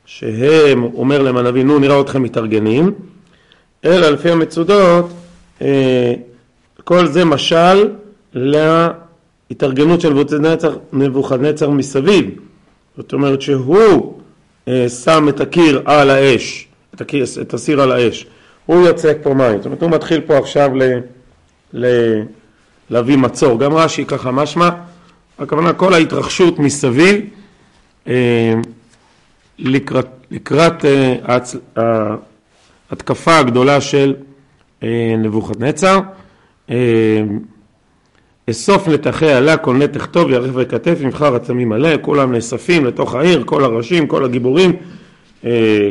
שהם, 0.05 0.83
אומר 0.83 1.21
להם 1.21 1.37
הנביא, 1.37 1.63
נו 1.63 1.79
נראה 1.79 2.01
אתכם 2.01 2.23
מתארגנים, 2.23 2.91
אלא 3.85 4.09
לפי 4.09 4.31
המצודות, 4.31 5.09
אה, 5.61 6.13
כל 6.83 7.07
זה 7.07 7.25
משל 7.25 7.89
להתארגנות 8.33 10.01
של 10.01 10.13
נבוכדנצר, 10.93 11.69
מסביב. 11.69 12.29
זאת 12.97 13.13
אומרת 13.13 13.41
שהוא 13.41 14.19
אה, 14.67 14.89
שם 14.89 15.29
את 15.29 15.41
הקיר 15.41 15.81
על 15.85 16.09
האש, 16.09 16.67
את 17.41 17.53
הסיר 17.53 17.81
על 17.81 17.91
האש. 17.91 18.25
הוא 18.65 18.87
יוצק 18.87 19.17
פה 19.23 19.33
מים, 19.33 19.57
זאת 19.57 19.65
אומרת 19.65 19.81
הוא 19.81 19.91
מתחיל 19.91 20.21
פה 20.21 20.37
עכשיו 20.37 20.75
ל, 20.75 20.83
ל, 21.73 21.85
להביא 22.89 23.17
מצור, 23.17 23.59
גם 23.59 23.73
רש"י 23.73 24.05
ככה 24.05 24.31
משמע, 24.31 24.69
הכוונה 25.39 25.73
כל 25.73 25.93
ההתרחשות 25.93 26.59
מסביב 26.59 27.21
אה, 28.07 28.53
לקראת, 29.59 30.07
לקראת 30.31 30.85
אה, 30.85 31.15
ההצ... 31.23 31.55
ההתקפה 32.93 33.37
הגדולה 33.37 33.81
של 33.81 34.15
אה, 34.83 35.15
נבוכדנצר, 35.17 35.99
אה, 36.69 37.23
אסוף 38.49 38.87
נתחי 38.87 39.31
עלה, 39.31 39.57
כל 39.57 39.75
נתח 39.75 40.05
טוב, 40.05 40.29
ירך 40.29 40.51
וכתף, 40.53 40.97
יבחר 41.01 41.35
עצמים 41.35 41.69
מלא, 41.69 41.89
כולם 42.01 42.31
נאספים 42.31 42.85
לתוך 42.85 43.15
העיר, 43.15 43.43
כל 43.45 43.63
הראשים, 43.63 44.07
כל 44.07 44.25
הגיבורים, 44.25 44.75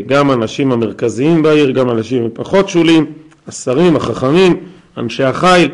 גם 0.07 0.31
האנשים 0.31 0.73
המרכזיים 0.73 1.43
בעיר, 1.43 1.71
גם 1.71 1.91
אנשים 1.91 2.29
פחות 2.33 2.69
שולים, 2.69 3.07
השרים, 3.49 3.97
החכמים, 3.97 4.57
אנשי 4.97 5.25
החיל, 5.25 5.71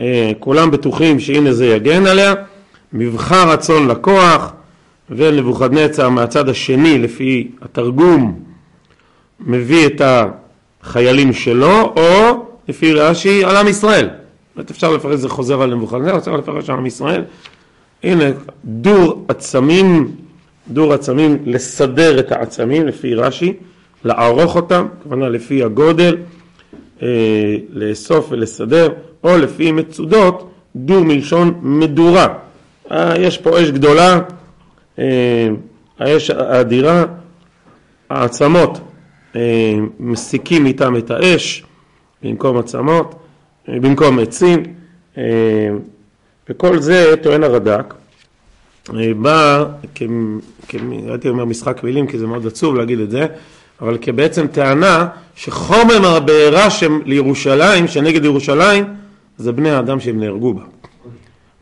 אה, 0.00 0.32
כולם 0.38 0.70
בטוחים 0.70 1.20
שהנה 1.20 1.52
זה 1.52 1.66
יגן 1.66 2.06
עליה, 2.06 2.34
מבחר 2.92 3.50
רצון 3.50 3.88
לקוח, 3.88 4.52
ונבוכדנצר 5.10 6.08
מהצד 6.08 6.48
השני, 6.48 6.98
לפי 6.98 7.48
התרגום, 7.62 8.40
מביא 9.40 9.86
את 9.86 10.02
החיילים 10.82 11.32
שלו, 11.32 11.92
או 11.96 12.46
לפי 12.68 12.92
רש"י, 12.92 13.44
על 13.44 13.56
עם 13.56 13.68
ישראל. 13.68 14.08
באמת 14.56 14.70
אפשר 14.70 14.90
לפרש 14.90 15.20
זה 15.20 15.28
חוזר 15.28 15.62
על 15.62 15.74
נבוכדנצר, 15.74 16.18
אפשר 16.18 16.36
לפרש 16.36 16.70
על 16.70 16.76
עם 16.76 16.86
ישראל. 16.86 17.22
הנה, 18.02 18.24
דור 18.64 19.24
עצמים, 19.28 20.10
דור 20.70 20.92
עצמים, 20.92 21.38
לסדר 21.46 22.18
את 22.18 22.32
העצמים 22.32 22.86
לפי 22.86 23.14
רש"י, 23.14 23.52
לערוך 24.04 24.56
אותם, 24.56 24.86
כוונה 25.02 25.28
לפי 25.28 25.62
הגודל, 25.62 26.16
אה, 27.02 27.56
לאסוף 27.70 28.26
ולסדר, 28.30 28.88
או 29.24 29.38
לפי 29.38 29.72
מצודות, 29.72 30.50
דור 30.76 31.04
מלשון 31.04 31.54
מדורה. 31.62 32.34
אה, 32.92 33.14
יש 33.18 33.38
פה 33.38 33.62
אש 33.62 33.70
גדולה, 33.70 34.20
אה, 34.98 35.48
האש 35.98 36.30
האדירה, 36.30 37.04
העצמות, 38.10 38.80
אה, 39.36 39.74
מסיקים 40.00 40.66
איתם 40.66 40.96
את 40.96 41.10
האש 41.10 41.64
במקום 42.22 42.58
עצמות, 42.58 43.14
אה, 43.68 43.80
במקום 43.80 44.18
עצים, 44.18 44.62
אה, 45.18 45.68
וכל 46.48 46.78
זה, 46.78 47.14
טוען 47.22 47.44
הרד"ק, 47.44 47.94
בא, 49.16 49.64
הייתי 51.08 51.28
אומר 51.28 51.44
משחק 51.44 51.84
מילים 51.84 52.06
כי 52.06 52.18
זה 52.18 52.26
מאוד 52.26 52.46
עצוב 52.46 52.74
להגיד 52.74 53.00
את 53.00 53.10
זה, 53.10 53.26
אבל 53.80 53.98
כבעצם 54.00 54.46
טענה 54.46 55.06
שחומר 55.36 56.16
הבעירה 56.16 56.68
לירושלים, 57.04 57.88
שנגד 57.88 58.24
ירושלים, 58.24 58.84
זה 59.38 59.52
בני 59.52 59.70
האדם 59.70 60.00
שהם 60.00 60.20
נהרגו 60.20 60.54
בה. 60.54 60.62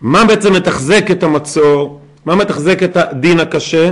מה 0.00 0.25
בעצם 0.25 0.52
מתחזק 0.52 1.11
את 1.11 1.23
המצור? 1.23 2.00
מה 2.25 2.35
מתחזק 2.35 2.83
את 2.83 2.97
הדין 2.97 3.40
הקשה? 3.40 3.90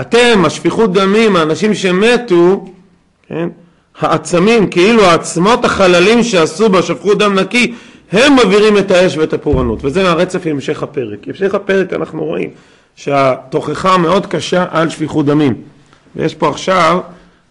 אתם, 0.00 0.42
השפיכות 0.44 0.92
דמים, 0.92 1.36
האנשים 1.36 1.74
שמתו, 1.74 2.66
כן? 3.28 3.48
העצמים, 4.00 4.70
כאילו 4.70 5.04
העצמות 5.04 5.64
החללים 5.64 6.22
שעשו 6.22 6.68
בה 6.68 6.82
שפכו 6.82 7.14
דם 7.14 7.38
נקי, 7.38 7.74
הם 8.12 8.36
מבעירים 8.44 8.78
את 8.78 8.90
האש 8.90 9.16
ואת 9.16 9.32
הפורענות, 9.32 9.84
וזה 9.84 10.10
הרצף 10.10 10.46
המשך 10.46 10.82
הפרק. 10.82 11.18
המשך 11.28 11.54
הפרק 11.54 11.92
אנחנו 11.92 12.24
רואים 12.24 12.50
שהתוכחה 12.96 13.98
מאוד 13.98 14.26
קשה 14.26 14.66
על 14.70 14.88
שפיכות 14.88 15.26
דמים. 15.26 15.54
ויש 16.16 16.34
פה 16.34 16.48
עכשיו 16.48 17.00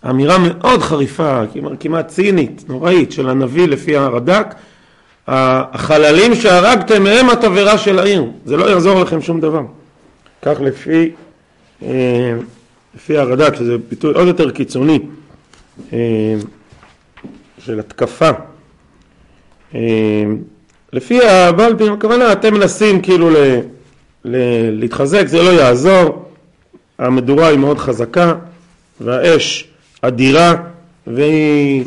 אמירה 0.10 0.38
מאוד 0.38 0.82
חריפה, 0.82 1.42
כמעט 1.80 2.08
צינית, 2.08 2.64
נוראית, 2.68 3.12
של 3.12 3.30
הנביא 3.30 3.68
לפי 3.68 3.98
הרד"ק, 3.98 4.56
החללים 5.28 6.36
שהרגתם 6.36 7.06
הם 7.08 7.30
התבערה 7.30 7.78
של 7.78 8.00
העיר, 8.00 8.26
זה 8.46 8.58
לא 8.58 8.70
יעזור 8.70 9.00
לכם 9.00 9.22
שום 9.22 9.40
דבר. 9.40 9.62
כך 10.42 10.62
לפי, 10.62 11.12
אה, 11.84 12.34
לפי 12.96 13.18
הרד"ק, 13.18 13.56
שזה 13.56 13.78
ביטוי 13.90 14.14
עוד 14.14 14.28
יותר 14.28 14.52
קיצוני 14.52 15.00
אה, 15.94 16.36
של 17.60 17.80
התקפה. 17.80 18.30
אה, 19.76 19.80
לפי 20.94 21.28
הבלבים, 21.28 21.94
הכוונה, 21.94 22.32
אתם 22.32 22.54
מנסים 22.54 23.02
כאילו 23.02 23.30
ל, 23.30 23.36
ל, 24.26 24.38
להתחזק, 24.80 25.28
זה 25.28 25.44
לא 25.44 25.50
יעזור, 25.50 26.26
המדורה 27.00 27.48
היא 27.48 27.60
מאוד 27.60 27.78
חזקה 27.78 28.36
והאש 29.02 29.68
אדירה 30.02 30.56
והיא 31.08 31.84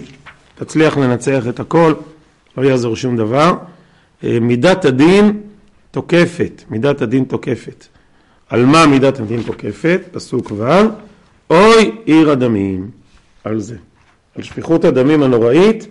תצליח 0.54 0.96
לנצח 0.96 1.48
את 1.48 1.60
הכל. 1.60 1.94
לא 2.56 2.62
יעזור 2.62 2.96
שום 2.96 3.16
דבר. 3.16 3.54
אה, 4.24 4.38
מידת 4.40 4.84
הדין 4.84 5.40
תוקפת, 5.90 6.62
מידת 6.70 7.02
הדין 7.02 7.24
תוקפת. 7.24 7.86
על 8.48 8.66
מה 8.66 8.86
מידת 8.86 9.20
הדין 9.20 9.42
תוקפת? 9.42 10.00
פסוק 10.12 10.52
ו' 10.56 10.64
אוי 11.50 11.90
עיר 12.04 12.30
הדמים, 12.30 12.90
על 13.44 13.60
זה. 13.60 13.76
על 14.36 14.42
שפיכות 14.42 14.84
הדמים 14.84 15.22
הנוראית, 15.22 15.86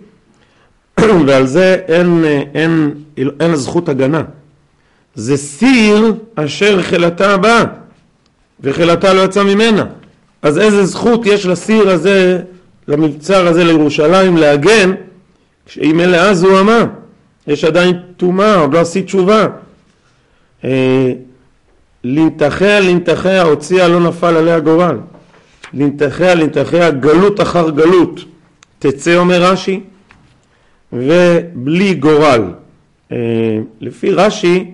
ועל 1.26 1.46
זה 1.46 1.76
אין, 1.88 2.24
אין, 2.54 2.94
אין, 3.16 3.28
אין 3.40 3.56
זכות 3.56 3.88
הגנה. 3.88 4.22
זה 5.14 5.36
סיר 5.36 6.14
אשר 6.34 6.82
חילתה 6.82 7.36
באה, 7.36 7.64
וחילתה 8.60 9.14
לא 9.14 9.20
יצאה 9.20 9.44
ממנה. 9.44 9.84
אז 10.42 10.58
איזה 10.58 10.84
זכות 10.84 11.26
יש 11.26 11.46
לסיר 11.46 11.90
הזה, 11.90 12.40
למבצר 12.88 13.46
הזה 13.46 13.64
לירושלים 13.64 14.36
להגן 14.36 14.92
כשהיא 15.66 15.94
מלאה 15.94 16.34
זוהמה, 16.34 16.84
יש 17.46 17.64
עדיין 17.64 17.98
טומאה, 18.16 18.54
עוד 18.54 18.74
לא 18.74 18.78
עשית 18.78 19.06
תשובה. 19.06 19.46
אה, 20.64 21.12
לנתחיה 22.04 22.80
לנתחיה 22.80 23.42
הוציאה 23.42 23.88
לא 23.88 24.00
נפל 24.00 24.36
עליה 24.36 24.60
גורל. 24.60 24.98
לנתחיה 25.74 26.34
לנתחיה 26.34 26.90
גלות 26.90 27.40
אחר 27.40 27.70
גלות 27.70 28.20
תצא 28.78 29.16
אומר 29.16 29.42
רש"י 29.42 29.80
ובלי 30.92 31.94
גורל. 31.94 32.42
אה, 33.12 33.16
לפי 33.80 34.10
רש"י 34.10 34.70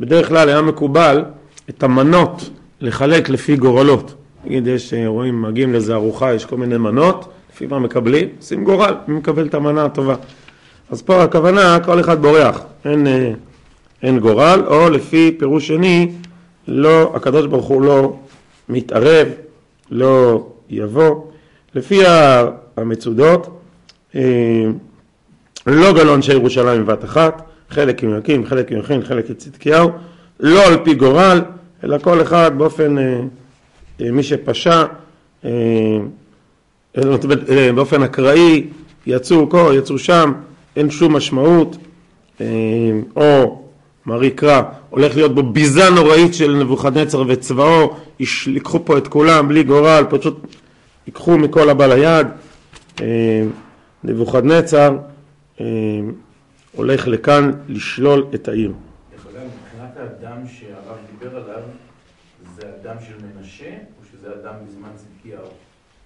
בדרך 0.00 0.28
כלל 0.28 0.48
היה 0.48 0.62
מקובל 0.62 1.24
את 1.70 1.82
המנות 1.82 2.50
לחלק 2.80 3.28
לפי 3.28 3.56
גורלות. 3.56 4.14
נגיד 4.44 4.66
יש, 4.66 4.94
אה, 4.94 5.06
רואים, 5.06 5.42
מגיעים 5.42 5.72
לאיזה 5.72 5.94
ארוחה, 5.94 6.34
יש 6.34 6.44
כל 6.44 6.56
מיני 6.56 6.76
מנות, 6.76 7.32
לפי 7.52 7.66
מה 7.66 7.78
מקבלים? 7.78 8.28
עושים 8.38 8.64
גורל, 8.64 8.94
מי 9.08 9.14
מקבל 9.14 9.46
את 9.46 9.54
המנה 9.54 9.84
הטובה. 9.84 10.14
אז 10.90 11.02
פה 11.02 11.22
הכוונה, 11.22 11.78
כל 11.84 12.00
אחד 12.00 12.22
בורח, 12.22 12.60
אין, 12.84 13.06
אה, 13.06 13.32
אין 14.02 14.18
גורל, 14.18 14.62
או 14.66 14.90
לפי 14.90 15.34
פירוש 15.38 15.68
שני, 15.68 16.12
לא, 16.68 17.12
הקדוש 17.16 17.46
ברוך 17.46 17.66
הוא 17.66 17.82
לא 17.82 18.16
מתערב, 18.68 19.28
לא 19.90 20.46
יבוא. 20.70 21.24
לפי 21.74 22.00
המצודות, 22.76 23.62
לא 25.66 25.92
גלו 25.92 26.14
אנשי 26.14 26.32
ירושלים 26.32 26.86
בבת 26.86 27.04
אחת, 27.04 27.42
חלק 27.70 28.02
עם 28.02 28.18
יקים, 28.18 28.46
חלק 28.46 28.72
עם 28.72 28.78
יכין, 28.78 29.04
חלק 29.04 29.28
עם 29.30 29.34
צדקיהו, 29.34 29.90
לא 30.40 30.66
על 30.66 30.76
פי 30.84 30.94
גורל, 30.94 31.40
אלא 31.84 31.98
כל 31.98 32.22
אחד 32.22 32.50
באופן 32.58 32.98
אה, 32.98 33.20
אה, 34.00 34.10
מי 34.10 34.22
שפשע 34.22 34.84
אה, 35.44 35.50
באופן 37.74 38.02
אקראי, 38.02 38.66
יצאו 39.06 39.50
פה, 39.50 39.70
יצאו 39.74 39.98
שם, 39.98 40.32
אין 40.76 40.90
שום 40.90 41.16
משמעות, 41.16 41.76
או 43.16 43.62
מרי 44.06 44.30
קרא, 44.30 44.62
הולך 44.90 45.16
להיות 45.16 45.34
בו 45.34 45.42
ביזה 45.42 45.90
נוראית 45.90 46.34
של 46.34 46.54
נבוכדנצר 46.54 47.24
וצבאו, 47.28 47.96
ייקחו 48.46 48.84
פה 48.84 48.98
את 48.98 49.08
כולם 49.08 49.48
בלי 49.48 49.62
גורל, 49.62 50.04
פשוט 50.10 50.46
ייקחו 51.06 51.38
מכל 51.38 51.70
הבא 51.70 51.86
ליד. 51.86 52.26
נבוכדנצר 54.04 54.96
הולך 56.72 57.08
לכאן 57.08 57.50
לשלול 57.68 58.26
את 58.34 58.48
העיר. 58.48 58.72
מבחינת 58.72 59.96
האדם 59.96 60.46
שהרב 60.46 60.96
דיבר 61.10 61.36
עליו, 61.36 61.62
זה 62.56 62.62
אדם 62.82 62.96
של 63.06 63.14
מנשה, 63.26 63.70
או 63.70 64.04
שזה 64.12 64.28
אדם 64.28 64.54
בזמן 64.66 64.88
צדקיהו? 64.94 65.46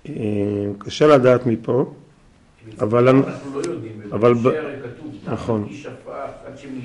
אה, 0.09 0.73
קשה 0.79 1.07
לדעת 1.07 1.47
מפה, 1.47 1.95
אבל 2.81 3.09
אנחנו 3.09 3.61
לא 3.61 3.67
יודעים, 3.67 3.93
אבל 4.13 4.33
נכון. 5.25 5.69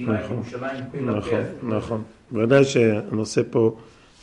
נכון. 0.07 0.43
לפה. 0.47 1.01
נכון, 1.01 1.43
נכון. 1.63 2.03
בוודאי 2.31 2.63
שהנושא 2.63 3.41
פה 3.51 3.75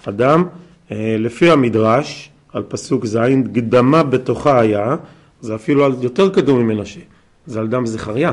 אדם. 0.08 0.44
אה, 0.90 1.16
לפי 1.18 1.50
המדרש, 1.50 2.30
על 2.52 2.62
פסוק 2.68 3.06
ז', 3.06 3.18
קדמה 3.54 4.02
בתוכה 4.02 4.60
היה, 4.60 4.96
זה 5.40 5.54
אפילו 5.54 6.02
יותר 6.02 6.34
קדום 6.34 6.58
ממנשה, 6.58 7.00
זה 7.48 7.60
על 7.60 7.66
דם 7.66 7.86
זכריה. 7.86 8.32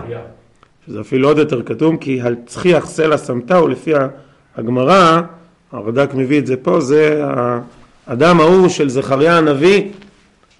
שזה 0.88 1.01
אפילו 1.01 1.27
עוד 1.27 1.38
יותר 1.38 1.63
כתוב, 1.63 1.95
כי 2.01 2.22
על 2.22 2.36
צחיח 2.45 2.86
סלע 2.86 3.17
סמטהו, 3.17 3.67
לפי 3.67 3.91
הגמרא, 4.55 5.22
הרד"ק 5.72 6.13
מביא 6.13 6.39
את 6.39 6.48
זה 6.48 6.57
פה, 6.57 6.79
זה 6.79 7.22
האדם 8.07 8.39
ההוא 8.39 8.69
של 8.69 8.89
זכריה 8.89 9.38
הנביא, 9.38 9.81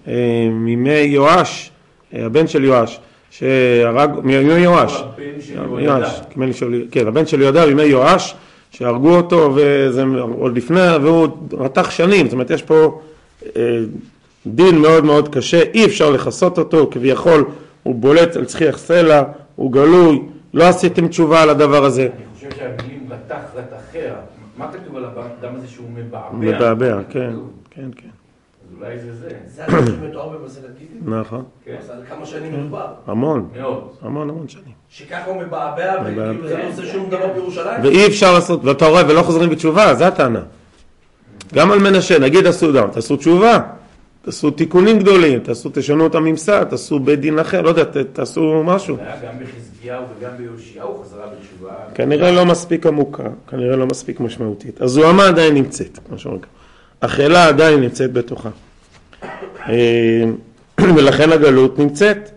אה, 0.08 0.48
מימי 0.50 0.98
יואש, 0.98 1.70
אה, 2.14 2.26
הבן 2.26 2.46
של 2.46 2.64
יואש, 2.64 3.00
שהרג, 3.30 4.10
מימי 4.22 4.54
יואש, 4.54 5.02
יואש, 5.78 6.20
כן, 6.90 7.06
הבן 7.06 7.26
של 7.26 7.40
יהודה 7.40 7.66
בימי 7.66 7.82
יואש, 7.82 8.34
שהרגו 8.70 9.16
אותו, 9.16 9.52
וזה 9.54 10.04
עוד 10.38 10.56
לפני, 10.56 10.96
והוא 11.02 11.28
רתח 11.52 11.90
שנים, 11.90 12.26
זאת 12.26 12.32
אומרת, 12.32 12.50
יש 12.50 12.62
פה 12.62 13.00
אה, 13.56 13.78
דין 14.46 14.78
מאוד 14.78 15.04
מאוד 15.04 15.28
קשה, 15.28 15.62
אי 15.74 15.84
אפשר 15.84 16.10
לכסות 16.10 16.58
אותו, 16.58 16.88
כביכול 16.90 17.44
הוא 17.86 17.94
בולט 17.94 18.36
על 18.36 18.44
צחיח 18.44 18.78
סלע, 18.78 19.22
הוא 19.56 19.72
גלוי, 19.72 20.22
לא 20.54 20.64
עשיתם 20.64 21.08
תשובה 21.08 21.42
על 21.42 21.50
הדבר 21.50 21.84
הזה, 21.84 22.02
אני 22.02 22.24
חושב 22.34 22.48
שהמילים 22.58 23.06
רתח 23.10 23.40
רתחיה, 23.54 24.14
מה 24.58 24.72
כתוב 24.72 24.96
על 24.96 25.04
האדם 25.04 25.56
הזה 25.56 25.68
שהוא 25.68 25.86
מבעבע? 25.94 26.28
מבעבע, 26.32 26.98
כן, 27.10 27.30
כן, 27.70 27.88
כן, 27.96 28.08
אז 28.64 28.78
אולי 28.78 28.98
זה 28.98 29.14
זה. 29.14 29.28
זה 29.46 29.64
הדבר 29.64 29.86
שמתואר 29.86 30.36
גיטין? 30.78 31.14
נכון, 31.20 31.44
כן. 31.64 31.76
אז 31.80 31.90
על 31.90 32.02
כמה 32.08 32.26
שנים 32.26 32.60
מדובר? 32.60 32.86
המון, 33.06 33.48
מאוד. 33.56 33.88
המון 34.02 34.30
המון 34.30 34.48
שנים. 34.48 34.72
שככה 34.88 35.30
הוא 35.30 35.42
מבעבע, 35.42 35.94
וכאילו 36.04 36.48
זה 36.48 36.58
לא 36.58 36.68
עושה 36.68 36.86
שום 36.86 37.10
דבר 37.10 37.32
בירושלים? 37.34 37.82
ואי 37.82 38.06
אפשר 38.06 38.32
לעשות, 38.32 38.64
ואתה 38.64 38.86
רואה, 38.86 39.02
ולא 39.08 39.22
חוזרים 39.22 39.50
בתשובה, 39.50 39.94
זה 39.94 40.06
הטענה. 40.06 40.42
גם 41.54 41.70
על 41.70 41.78
מנשה, 41.78 42.18
נגיד 42.18 42.46
עשו 42.46 42.72
דם, 42.72 42.88
תעשו 42.92 43.16
תשובה, 43.16 43.60
תעשו 44.26 44.50
תיקונים 44.50 44.98
גדולים, 44.98 45.38
תעשו, 45.38 45.70
תשנו 45.74 46.06
את 46.06 46.14
הממסד, 46.14 46.64
תעשו 46.64 46.98
בית 46.98 47.20
דין 47.20 47.38
אחר, 47.38 47.62
לא 47.62 47.68
יודע, 47.68 47.84
ת- 47.84 47.96
תעשו 47.96 48.62
משהו. 48.64 48.96
זה 48.96 49.02
היה 49.02 49.12
גם 49.22 49.38
בחזקיהו 49.40 50.02
וגם 50.18 50.30
ביאשיהו 50.38 51.02
חזרה 51.04 51.26
בתשובה. 51.26 51.72
כנראה 51.94 52.30
לא 52.32 52.46
מספיק 52.46 52.86
עמוקה, 52.86 53.22
כנראה 53.50 53.76
לא 53.76 53.86
מספיק 53.86 54.20
משמעותית. 54.20 54.80
הזוהמה 54.82 55.26
עדיין 55.28 55.54
נמצאת, 55.54 55.98
כמו 56.08 56.18
שאומרים. 56.18 56.42
החלה 57.02 57.48
עדיין 57.48 57.80
נמצאת 57.80 58.12
בתוכה. 58.12 58.48
אה, 59.68 60.24
ולכן 60.96 61.32
הגלות 61.32 61.78
נמצאת, 61.78 62.30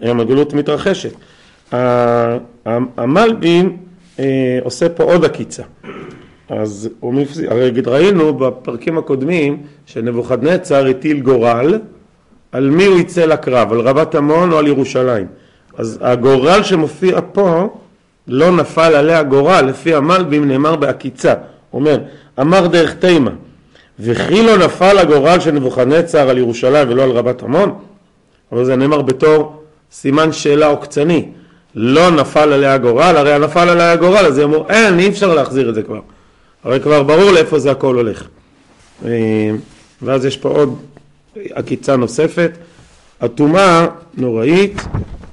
היום 0.00 0.20
הגלות 0.20 0.54
מתרחשת. 0.54 1.12
ה- 1.72 1.76
ה- 2.66 2.78
המלבים 2.96 3.76
אה, 4.18 4.24
עושה 4.62 4.88
פה 4.88 5.04
עוד 5.04 5.24
עקיצה. 5.24 5.62
אז 6.48 6.88
הוא 7.00 7.14
מפס- 7.14 7.40
הרי 7.48 7.70
ראינו 7.86 8.34
בפרקים 8.34 8.98
הקודמים 8.98 9.62
שנבוכדנצר 9.86 10.86
הטיל 10.86 11.20
גורל 11.20 11.78
על 12.52 12.70
מי 12.70 12.84
הוא 12.86 12.98
יצא 12.98 13.24
לקרב, 13.24 13.72
על 13.72 13.80
רבת 13.80 14.14
עמון 14.14 14.52
או 14.52 14.58
על 14.58 14.66
ירושלים. 14.66 15.26
אז 15.76 15.98
הגורל 16.02 16.62
שמופיע 16.62 17.20
פה 17.32 17.68
לא 18.28 18.50
נפל 18.56 18.94
עליה 18.94 19.22
גורל, 19.22 19.64
לפי 19.68 19.94
המלבים 19.94 20.48
נאמר 20.48 20.76
בעקיצה. 20.76 21.34
אומר, 21.72 21.98
אמר 22.40 22.66
דרך 22.66 22.94
תימה, 22.94 23.30
וכי 24.00 24.42
לא 24.42 24.56
נפל 24.58 24.98
הגורל 24.98 25.40
של 25.40 25.50
נבוכדנצר 25.50 26.30
על 26.30 26.38
ירושלים 26.38 26.88
ולא 26.88 27.02
על 27.02 27.10
רבת 27.10 27.42
עמון? 27.42 27.74
אבל 28.52 28.64
זה 28.64 28.76
נאמר 28.76 29.02
בתור 29.02 29.62
סימן 29.92 30.32
שאלה 30.32 30.66
עוקצני. 30.66 31.28
לא 31.74 32.10
נפל 32.10 32.52
עליה 32.52 32.74
הגורל, 32.74 33.14
הרי 33.16 33.38
נפל 33.38 33.68
עליה 33.68 33.92
הגורל, 33.92 34.26
אז 34.26 34.38
היא 34.38 34.44
אמרו, 34.44 34.66
אין, 34.68 34.98
אי 34.98 35.08
אפשר 35.08 35.34
להחזיר 35.34 35.68
את 35.68 35.74
זה 35.74 35.82
כבר. 35.82 36.00
הרי 36.66 36.80
כבר 36.80 37.02
ברור 37.02 37.30
לאיפה 37.30 37.58
זה 37.58 37.70
הכל 37.70 37.94
הולך. 37.94 38.28
אה, 39.04 39.50
ואז 40.02 40.24
יש 40.24 40.36
פה 40.36 40.48
עוד 40.48 40.78
עקיצה 41.50 41.96
נוספת. 41.96 42.50
הטומאה 43.20 43.86
נוראית, 44.14 44.82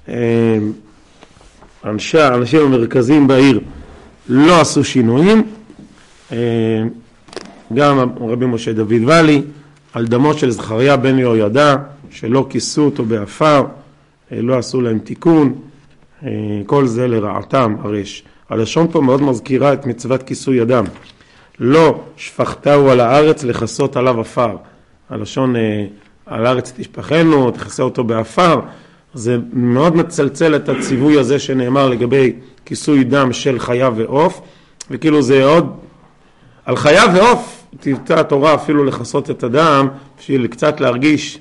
אה, 0.10 0.58
אנשי, 1.86 2.20
האנשים 2.20 2.62
המרכזיים 2.62 3.28
בעיר 3.28 3.60
לא 4.30 4.62
עשו 4.62 4.84
שינויים, 4.84 5.44
אה, 6.32 6.38
גם 7.74 8.00
רבי 8.20 8.46
משה 8.46 8.74
דוד 8.74 9.04
ואלי, 9.06 9.42
על 9.94 10.08
דמו 10.08 10.34
של 10.34 10.52
זכריה 10.52 10.98
בן 10.98 11.20
יהוידע, 11.20 11.76
שלא 12.10 12.46
כיסו 12.50 12.82
אותו 12.82 13.06
באפר, 13.06 13.64
אה, 14.32 14.42
לא 14.42 14.58
עשו 14.58 14.82
להם 14.82 15.00
תיקון, 15.00 15.54
כל 16.66 16.88
זה 16.88 17.08
לרעתם 17.08 17.76
הרש. 17.84 18.24
הלשון 18.50 18.88
פה 18.92 19.02
מאוד 19.02 19.22
מזכירה 19.22 19.74
את 19.74 19.86
מצוות 19.86 20.24
כיסוי 20.24 20.62
הדם. 20.62 20.84
לא 21.60 22.00
שפכתהו 22.18 22.90
על 22.90 23.00
הארץ 23.00 23.44
לכסות 23.44 23.98
עליו 23.98 24.22
עפר. 24.22 24.56
הלשון 25.10 25.56
אה, 25.56 25.86
על 26.26 26.46
הארץ 26.46 26.74
תשפכנו, 26.78 27.52
תכסה 27.52 27.84
אותו 27.84 28.04
בעפר. 28.04 28.60
זה 29.14 29.38
מאוד 29.54 29.96
מצלצל 29.96 30.56
את 30.56 30.70
הציווי 30.70 31.20
הזה 31.20 31.40
שנאמר 31.40 31.90
לגבי 31.90 32.34
כיסוי 32.66 33.04
דם 33.04 33.34
של 33.34 33.60
חיה 33.60 33.90
ועוף, 33.96 34.42
וכאילו 34.92 35.22
זה 35.22 35.44
עוד, 35.44 35.78
על 36.66 36.76
חיה 36.76 37.04
ועוף 37.16 37.64
טיפתה 37.80 38.20
התורה 38.20 38.56
אפילו 38.56 38.84
לכסות 38.84 39.30
את 39.30 39.44
הדם, 39.44 39.88
בשביל 40.20 40.48
קצת 40.48 40.82
להרגיש 40.82 41.40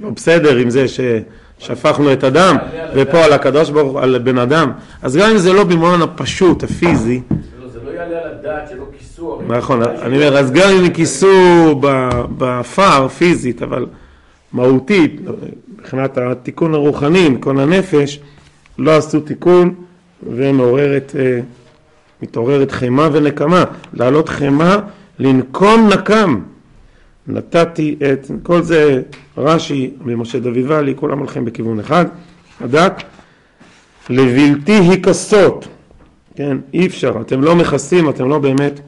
לא 0.00 0.10
בסדר 0.10 0.56
עם 0.56 0.70
זה 0.70 0.86
ששפכנו 0.88 2.12
את 2.12 2.24
הדם, 2.24 2.56
ופה 2.94 3.24
על 3.24 3.32
הקדוש 3.32 3.70
ברוך 3.70 3.92
הוא, 3.92 4.00
על 4.00 4.18
בן 4.18 4.38
אדם. 4.38 4.72
אז 5.02 5.16
גם 5.16 5.30
אם 5.30 5.38
זה 5.38 5.52
לא 5.52 5.64
במובן 5.64 6.02
הפשוט, 6.02 6.62
הפיזי, 6.62 7.20
לא, 7.60 7.68
זה 7.68 7.78
לא 7.84 7.90
יעלה 7.90 8.22
על 8.22 8.30
הדעת 8.38 8.68
שלא 8.68 8.84
כיסו. 9.24 9.32
הרי. 9.32 9.58
נכון, 9.58 9.82
אני 9.82 10.16
אומר, 10.16 10.38
אז 10.38 10.50
גם 10.52 10.70
אם 10.70 10.90
כיסו 10.90 11.74
ב- 11.80 12.24
בעפר 12.38 13.08
פיזית, 13.08 13.62
אבל 13.62 13.86
מהותית, 14.52 15.20
מבחינת 15.78 16.18
התיקון 16.18 16.74
הרוחני, 16.74 17.30
תיקון 17.34 17.58
הנפש, 17.58 18.20
לא 18.78 18.96
עשו 18.96 19.20
תיקון 19.20 19.74
ומעוררת, 20.22 21.12
אה, 21.18 21.40
חמא 22.70 23.08
ונקמה, 23.12 23.64
לעלות 23.92 24.28
חמא, 24.28 24.76
לנקום 25.18 25.88
נקם. 25.88 26.40
נתתי 27.26 27.96
את, 28.12 28.30
כל 28.42 28.62
זה 28.62 29.02
רש"י 29.38 29.90
ומשה 30.04 30.38
דוד 30.38 30.58
ואלי, 30.66 30.94
כולם 30.96 31.18
הולכים 31.18 31.44
בכיוון 31.44 31.80
אחד, 31.80 32.04
הדק, 32.60 32.92
לבלתי 34.10 34.72
היכסות, 34.72 35.68
כן, 36.36 36.56
אי 36.74 36.86
אפשר, 36.86 37.14
אתם 37.20 37.42
לא 37.42 37.56
מכסים, 37.56 38.08
אתם 38.08 38.28
לא 38.28 38.38
באמת 38.38 38.80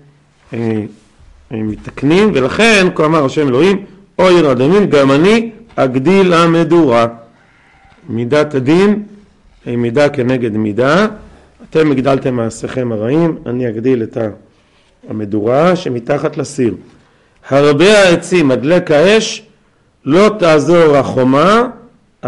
מתקנים, 1.50 2.30
ולכן, 2.34 2.86
כה 2.94 3.04
אמר 3.04 3.24
השם 3.24 3.48
אלוהים, 3.48 3.84
אוי 4.18 4.32
ירא 4.32 4.54
דמים, 4.54 4.86
גם 4.86 5.12
אני 5.12 5.50
אגדיל 5.76 6.32
המדורה. 6.32 7.06
מידת 8.08 8.54
הדין 8.54 9.02
היא 9.66 9.76
מידה 9.76 10.08
כנגד 10.08 10.56
מידה, 10.56 11.06
אתם 11.70 11.90
הגדלתם 11.90 12.34
מעשיכם 12.34 12.92
הרעים, 12.92 13.38
אני 13.46 13.68
אגדיל 13.68 14.02
את 14.02 14.18
המדורה 15.08 15.76
שמתחת 15.76 16.36
לסיר. 16.36 16.74
הרבה 17.50 17.98
העצים 17.98 18.50
הדלק 18.50 18.90
האש, 18.90 19.42
לא 20.04 20.30
תעזור 20.38 20.96
החומה, 20.96 21.62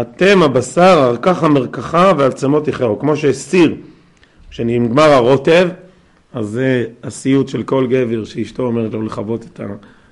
אתם 0.01 0.43
הבשר, 0.43 1.09
ארכך 1.09 1.43
המרקחה 1.43 2.11
והעצמות 2.17 2.67
יכרו. 2.67 2.99
כמו 2.99 3.15
שסיר, 3.15 3.75
כשנגמר 4.51 5.11
הרוטב, 5.11 5.69
אז 6.33 6.45
זה 6.45 6.85
הסיוט 7.03 7.47
של 7.47 7.63
כל 7.63 7.87
גבר 7.87 8.25
שאשתו 8.25 8.63
אומרת 8.63 8.93
לו 8.93 9.01
לכבות 9.01 9.45
את 9.45 9.61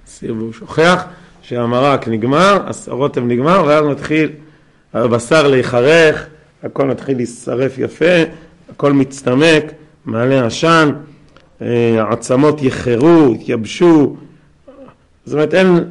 הסיר 0.05 0.35
והוא 0.35 0.53
שוכח 0.53 1.05
שהמרק 1.41 2.07
נגמר, 2.07 2.67
הרוטב 2.87 3.23
נגמר, 3.23 3.63
ואז 3.67 3.85
מתחיל 3.85 4.29
הבשר 4.93 5.47
להיחרך, 5.47 6.27
הכל 6.63 6.87
מתחיל 6.87 7.17
להישרף 7.17 7.77
יפה, 7.77 8.23
הכל 8.69 8.93
מצטמק, 8.93 9.63
מעלה 10.05 10.45
עשן, 10.45 10.91
אה, 11.61 12.03
העצמות 12.03 12.61
יחרו, 12.61 13.33
יתייבשו, 13.35 14.15
זאת 15.25 15.33
אומרת 15.33 15.53
אין, 15.53 15.83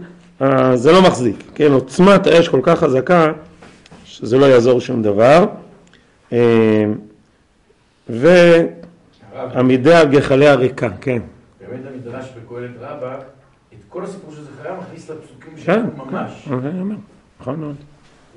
אה, 0.43 0.77
זה 0.77 0.93
לא 0.93 1.03
מחזיק, 1.03 1.37
כן, 1.55 1.73
עוצמת 1.73 2.27
האש 2.27 2.49
כל 2.49 2.61
כך 2.63 2.79
חזקה 2.79 3.33
שזה 4.05 4.39
לא 4.39 4.47
יעזור 4.47 4.81
שום 4.81 5.03
דבר. 5.03 5.45
אה, 6.33 6.85
והעמידה 9.37 10.01
על 10.01 10.09
גחליה 10.09 10.49
ריקה, 10.49 10.89
כן. 11.01 11.23
באמת 11.61 11.81
המדרש 11.87 12.33
בקהלת 12.37 12.71
רבה, 12.81 13.19
את 13.73 13.79
כל 13.89 14.05
הסיפור 14.05 14.33
של 14.35 14.45
זכריה 14.45 14.75
מכניס 14.81 15.11
לפסוקים 15.11 15.53
כן, 15.55 15.63
שלנו 15.63 15.91
ממש. 15.97 16.45
כן, 16.49 16.67
אני 16.67 16.81
אומר, 16.81 16.97
נכון 17.41 17.61
מאוד. 17.61 17.77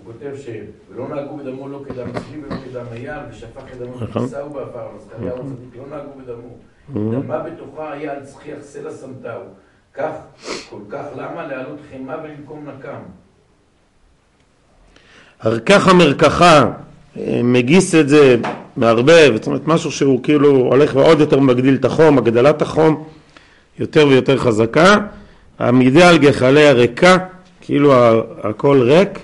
הוא 0.03 0.13
כותב 0.13 0.31
שלא 0.35 1.07
נהגו 1.09 1.37
בדמו 1.37 1.67
לא 1.69 1.81
כדם 1.87 2.11
צבי 2.11 2.37
ולא 2.37 2.55
כדם 2.55 2.85
איל, 2.91 3.21
ושפך 3.29 3.61
את 3.73 3.77
דמו 3.77 3.95
נכון. 4.01 4.23
וכיסהו 4.23 4.49
בעפר, 4.49 4.79
אבל 4.79 4.99
זכריהו 4.99 5.37
הצדיק 5.37 5.75
לא 5.75 5.97
נהגו 5.97 6.11
בדמו. 6.19 6.57
Mhm. 6.93 7.23
דמה 7.23 7.39
בתוכה 7.39 7.91
היה 7.91 8.11
על 8.11 8.25
צחיח 8.25 8.57
סלע 8.61 8.91
שמתהו. 8.91 9.41
כך, 9.93 10.11
כל 10.69 10.79
כך 10.89 11.05
למה 11.15 11.47
להעלות 11.47 11.79
חמה 11.91 12.17
ולנקום 12.23 12.65
נקם? 12.69 12.99
הרקח 15.39 15.87
המרקחה 15.87 16.71
מגיס 17.43 17.95
את 17.95 18.09
זה, 18.09 18.35
מערבב, 18.77 19.31
זאת 19.35 19.47
אומרת 19.47 19.67
משהו 19.67 19.91
שהוא 19.91 20.23
כאילו 20.23 20.49
הולך 20.49 20.95
ועוד 20.95 21.19
יותר 21.19 21.39
מגדיל 21.39 21.75
את 21.75 21.85
החום, 21.85 22.17
הגדלת 22.17 22.61
החום 22.61 23.03
יותר 23.79 24.07
ויותר 24.07 24.37
חזקה, 24.37 24.97
העמידה 25.59 26.09
על 26.09 26.17
גחלי 26.17 26.67
הריקה, 26.67 27.17
כאילו 27.61 27.93
הכל 28.43 28.81
ריק, 28.81 29.19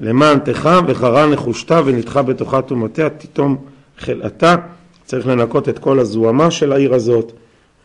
למען 0.00 0.38
תחם 0.38 0.84
וחרה 0.88 1.26
נחושתה 1.26 1.80
ונדחה 1.84 2.22
בתוכה 2.22 2.62
טומאתיה, 2.62 3.08
תיתום 3.08 3.56
חלאתה, 3.98 4.56
צריך 5.04 5.26
לנקות 5.26 5.68
את 5.68 5.78
כל 5.78 5.98
הזוהמה 5.98 6.50
של 6.50 6.72
העיר 6.72 6.94
הזאת, 6.94 7.32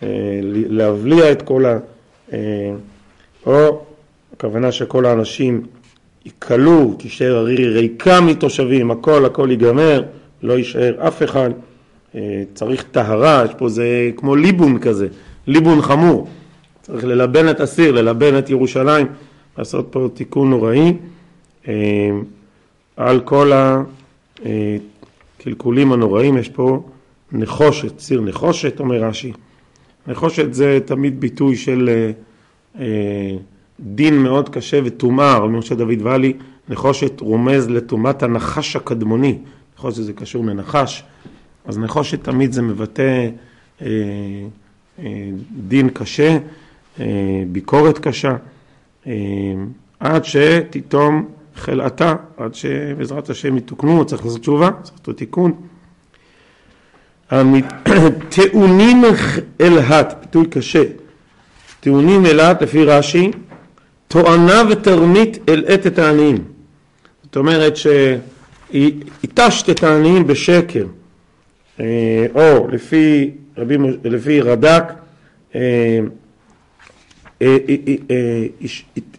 אה, 0.03 0.07
להבליע 0.69 1.31
את 1.31 1.41
כל 1.41 1.65
ה... 1.65 1.77
אה, 2.33 2.37
או 3.45 3.81
הכוונה 4.33 4.71
שכל 4.71 5.05
האנשים 5.05 5.61
יכלו, 6.25 6.93
תישאר 6.93 7.45
העיר 7.45 7.77
ריקה 7.77 8.21
מתושבים, 8.21 8.91
הכל 8.91 9.25
הכל 9.25 9.47
ייגמר, 9.51 10.03
לא 10.43 10.53
יישאר 10.53 11.07
אף 11.07 11.23
אחד, 11.23 11.49
אה, 12.15 12.43
צריך 12.53 12.83
טהרה, 12.91 13.43
יש 13.45 13.51
פה 13.57 13.69
זה 13.69 14.11
כמו 14.15 14.35
ליבון 14.35 14.79
כזה, 14.79 15.07
ליבון 15.47 15.81
חמור, 15.81 16.27
צריך 16.81 17.05
ללבן 17.05 17.49
את 17.49 17.59
הסיר, 17.59 17.91
ללבן 17.91 18.37
את 18.37 18.49
ירושלים, 18.49 19.07
לעשות 19.57 19.87
פה 19.91 20.09
תיקון 20.13 20.49
נוראי. 20.49 20.93
אה, 21.67 22.09
על 22.97 23.19
כל 23.19 23.51
הקלקולים 25.39 25.91
הנוראים, 25.91 26.37
יש 26.37 26.49
פה 26.49 26.83
נחושת, 27.31 27.99
סיר 27.99 28.21
נחושת, 28.21 28.79
אומר 28.79 29.03
רש"י. 29.03 29.33
נחושת 30.07 30.53
זה 30.53 30.79
תמיד 30.85 31.19
ביטוי 31.19 31.55
של 31.55 32.11
אה, 32.79 33.35
דין 33.79 34.17
מאוד 34.17 34.49
קשה 34.49 34.79
וטומאה, 34.83 35.37
אומר 35.37 35.59
משה 35.59 35.75
דוד 35.75 36.01
ואלי, 36.01 36.33
נחושת 36.69 37.21
רומז 37.21 37.69
לטומאת 37.69 38.23
הנחש 38.23 38.75
הקדמוני, 38.75 39.37
נחושת 39.77 40.03
זה 40.03 40.13
קשור 40.13 40.45
לנחש, 40.45 41.03
אז 41.65 41.77
נחושת 41.77 42.23
תמיד 42.23 42.51
זה 42.53 42.61
מבטא 42.61 43.29
אה, 43.81 43.87
אה, 44.99 45.29
דין 45.67 45.89
קשה, 45.89 46.37
אה, 46.99 47.05
ביקורת 47.51 47.99
קשה, 47.99 48.35
אה, 49.07 49.13
עד 49.99 50.25
שתיתום 50.25 51.29
חלאתה, 51.55 52.15
עד 52.37 52.55
שבעזרת 52.55 53.29
השם 53.29 53.57
יתוקנו, 53.57 54.05
צריך 54.05 54.25
לעשות 54.25 54.41
תשובה, 54.41 54.69
צריך 54.83 54.97
לעשות 54.99 55.17
תיקון. 55.17 55.51
טעונים 58.35 59.03
אלהת, 59.61 60.13
ביטוי 60.21 60.45
קשה, 60.45 60.83
טעונים 61.79 62.25
אלהת 62.25 62.61
לפי 62.61 62.83
רש"י, 62.83 63.31
תואנה 64.13 64.63
ותרמית 64.69 65.49
אלאת 65.49 65.87
את 65.87 65.99
העניים. 65.99 66.43
זאת 67.23 67.35
אומרת 67.35 67.73
שהתשת 67.77 69.69
את 69.69 69.83
העניים 69.83 70.27
בשקר, 70.27 70.85
אה, 71.79 72.25
או 72.35 72.67
לפי, 72.67 73.31
רבי, 73.57 73.77
לפי 74.03 74.41
רד"ק, 74.41 74.93
אה, 75.55 75.99
אה, 77.41 77.57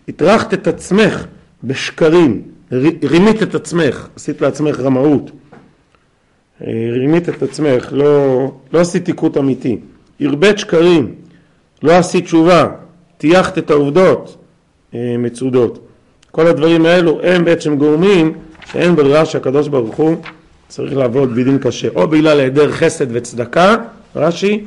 הטרחת 0.09 0.55
את 0.55 0.67
עצמך 0.67 1.27
בשקרים, 1.65 2.43
רימית 3.03 3.43
את 3.43 3.55
עצמך, 3.55 4.09
עשית 4.17 4.41
לעצמך 4.41 4.81
רמאות. 4.81 5.31
רימית 6.93 7.29
את 7.29 7.43
עצמך, 7.43 7.89
לא, 7.93 8.53
לא 8.73 8.81
עשית 8.81 9.05
תיקות 9.05 9.37
אמיתי, 9.37 9.79
הרבית 10.21 10.59
שקרים, 10.59 11.15
לא 11.83 11.93
עשית 11.93 12.25
תשובה, 12.25 12.69
טייחת 13.19 13.59
את 13.59 13.71
העובדות 13.71 14.44
מצודות. 14.95 15.79
כל 16.31 16.47
הדברים 16.47 16.87
האלו 16.87 17.21
הם 17.23 17.45
בעצם 17.45 17.77
גורמים 17.77 18.33
שאין 18.73 18.97
ברירה 18.97 19.25
שהקדוש 19.27 19.69
ברוך 19.69 19.97
הוא 19.97 20.17
צריך 20.69 20.97
לעבוד 20.97 21.35
בדין 21.35 21.59
קשה, 21.59 21.89
או 21.95 22.09
בגלל 22.09 22.41
היעדר 22.41 22.73
חסד 22.73 23.07
וצדקה, 23.11 23.77
רש"י, 24.17 24.65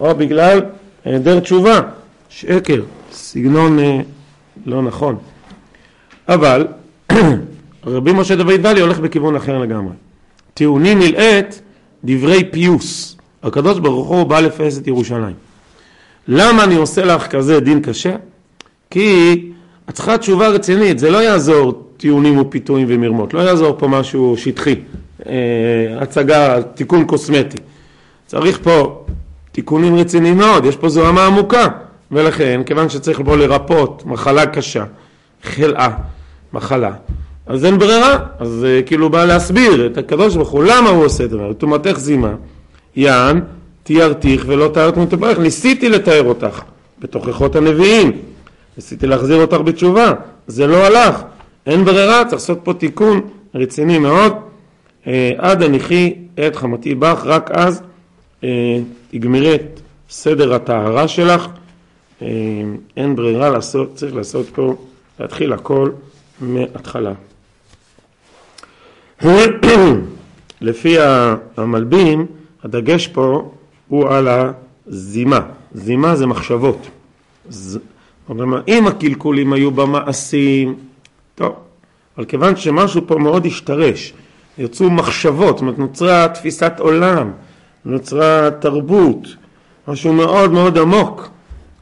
או 0.00 0.14
בגלל 0.14 0.60
היעדר 1.04 1.40
תשובה, 1.40 1.80
שקר, 2.28 2.82
סגנון 3.12 3.78
אה, 3.78 4.00
לא 4.66 4.82
נכון. 4.82 5.16
אבל 6.28 6.66
רבי 7.86 8.12
משה 8.12 8.36
דוד 8.36 8.60
ואלי 8.62 8.80
הולך 8.80 8.98
בכיוון 8.98 9.36
אחר 9.36 9.58
לגמרי. 9.58 9.92
טיעונים 10.54 10.98
נלאת 10.98 11.54
דברי 12.04 12.44
פיוס. 12.50 13.16
הקדוש 13.42 13.78
ברוך 13.78 14.08
הוא 14.08 14.22
בא 14.22 14.40
לפייס 14.40 14.78
את 14.78 14.86
ירושלים. 14.86 15.34
למה 16.28 16.64
אני 16.64 16.76
עושה 16.76 17.04
לך 17.04 17.26
כזה 17.26 17.60
דין 17.60 17.82
קשה? 17.82 18.16
כי 18.90 19.49
את 19.88 19.94
צריכה 19.94 20.18
תשובה 20.18 20.48
רצינית, 20.48 20.98
זה 20.98 21.10
לא 21.10 21.18
יעזור 21.18 21.82
טיעונים 21.96 22.38
ופיתויים 22.38 22.86
ומרמות, 22.90 23.34
לא 23.34 23.40
יעזור 23.40 23.76
פה 23.78 23.88
משהו 23.88 24.36
שטחי, 24.36 24.74
אה, 25.26 25.32
הצגה, 26.00 26.62
תיקון 26.62 27.04
קוסמטי. 27.04 27.56
צריך 28.26 28.58
פה 28.62 29.04
תיקונים 29.52 29.96
רציניים 29.96 30.38
מאוד, 30.38 30.64
יש 30.64 30.76
פה 30.76 30.88
זוהמה 30.88 31.26
עמוקה, 31.26 31.68
ולכן, 32.12 32.60
כיוון 32.66 32.88
שצריך 32.88 33.20
פה 33.24 33.36
לרפות 33.36 34.02
מחלה 34.06 34.46
קשה, 34.46 34.84
חלאה, 35.42 35.88
מחלה, 36.52 36.92
אז 37.46 37.64
אין 37.64 37.78
ברירה, 37.78 38.18
אז 38.38 38.66
אה, 38.68 38.82
כאילו 38.82 39.10
בא 39.10 39.24
להסביר 39.24 39.86
את 39.86 39.98
הקדוש 39.98 40.36
ברוך 40.36 40.48
הוא, 40.48 40.64
למה 40.64 40.90
הוא 40.90 41.04
עושה 41.04 41.24
את 41.24 41.30
זה? 41.30 41.36
טומאתך 41.58 41.98
זימה, 41.98 42.32
יען, 42.96 43.40
תיארתיך 43.82 44.44
ולא 44.46 44.70
תארת 44.74 44.96
מטבעך, 44.96 45.38
ניסיתי 45.38 45.88
לתאר 45.88 46.22
אותך 46.22 46.60
בתוכחות 46.98 47.56
הנביאים, 47.56 48.12
ניסיתי 48.76 49.06
להחזיר 49.06 49.40
אותך 49.40 49.56
בתשובה, 49.56 50.12
זה 50.46 50.66
לא 50.66 50.76
הלך, 50.86 51.22
אין 51.66 51.84
ברירה, 51.84 52.24
צריך 52.24 52.32
לעשות 52.32 52.60
פה 52.62 52.74
תיקון 52.74 53.20
רציני 53.54 53.98
מאוד, 53.98 54.32
אה, 55.06 55.32
עד 55.38 55.62
הניחי 55.62 56.14
את 56.46 56.56
חמתי 56.56 56.94
בך, 56.94 57.22
רק 57.24 57.50
אז 57.50 57.82
אה, 58.44 58.78
תגמרי 59.10 59.54
את 59.54 59.80
סדר 60.10 60.54
הטהרה 60.54 61.08
שלך, 61.08 61.46
אה, 62.22 62.28
אין 62.96 63.16
ברירה 63.16 63.50
לעשות, 63.50 63.94
צריך 63.94 64.14
לעשות 64.14 64.46
פה, 64.54 64.74
להתחיל 65.20 65.52
הכל 65.52 65.90
מההתחלה. 66.40 67.12
לפי 70.60 70.96
המלבים, 71.56 72.26
הדגש 72.64 73.06
פה 73.06 73.52
הוא 73.88 74.08
על 74.08 74.28
הזימה. 74.28 75.40
זימה 75.74 76.16
זה 76.16 76.26
מחשבות. 76.26 76.88
ז... 77.48 77.78
כלומר, 78.36 78.60
אם 78.68 78.86
הקלקולים 78.86 79.52
היו 79.52 79.70
במעשים, 79.70 80.74
טוב, 81.34 81.54
אבל 82.16 82.24
כיוון 82.24 82.56
שמשהו 82.56 83.02
פה 83.06 83.18
מאוד 83.18 83.46
השתרש, 83.46 84.12
יצאו 84.58 84.90
מחשבות, 84.90 85.56
זאת 85.56 85.60
אומרת 85.60 85.78
נוצרה 85.78 86.28
תפיסת 86.28 86.72
עולם, 86.78 87.30
נוצרה 87.84 88.50
תרבות, 88.60 89.26
משהו 89.88 90.12
מאוד 90.12 90.52
מאוד 90.52 90.78
עמוק, 90.78 91.28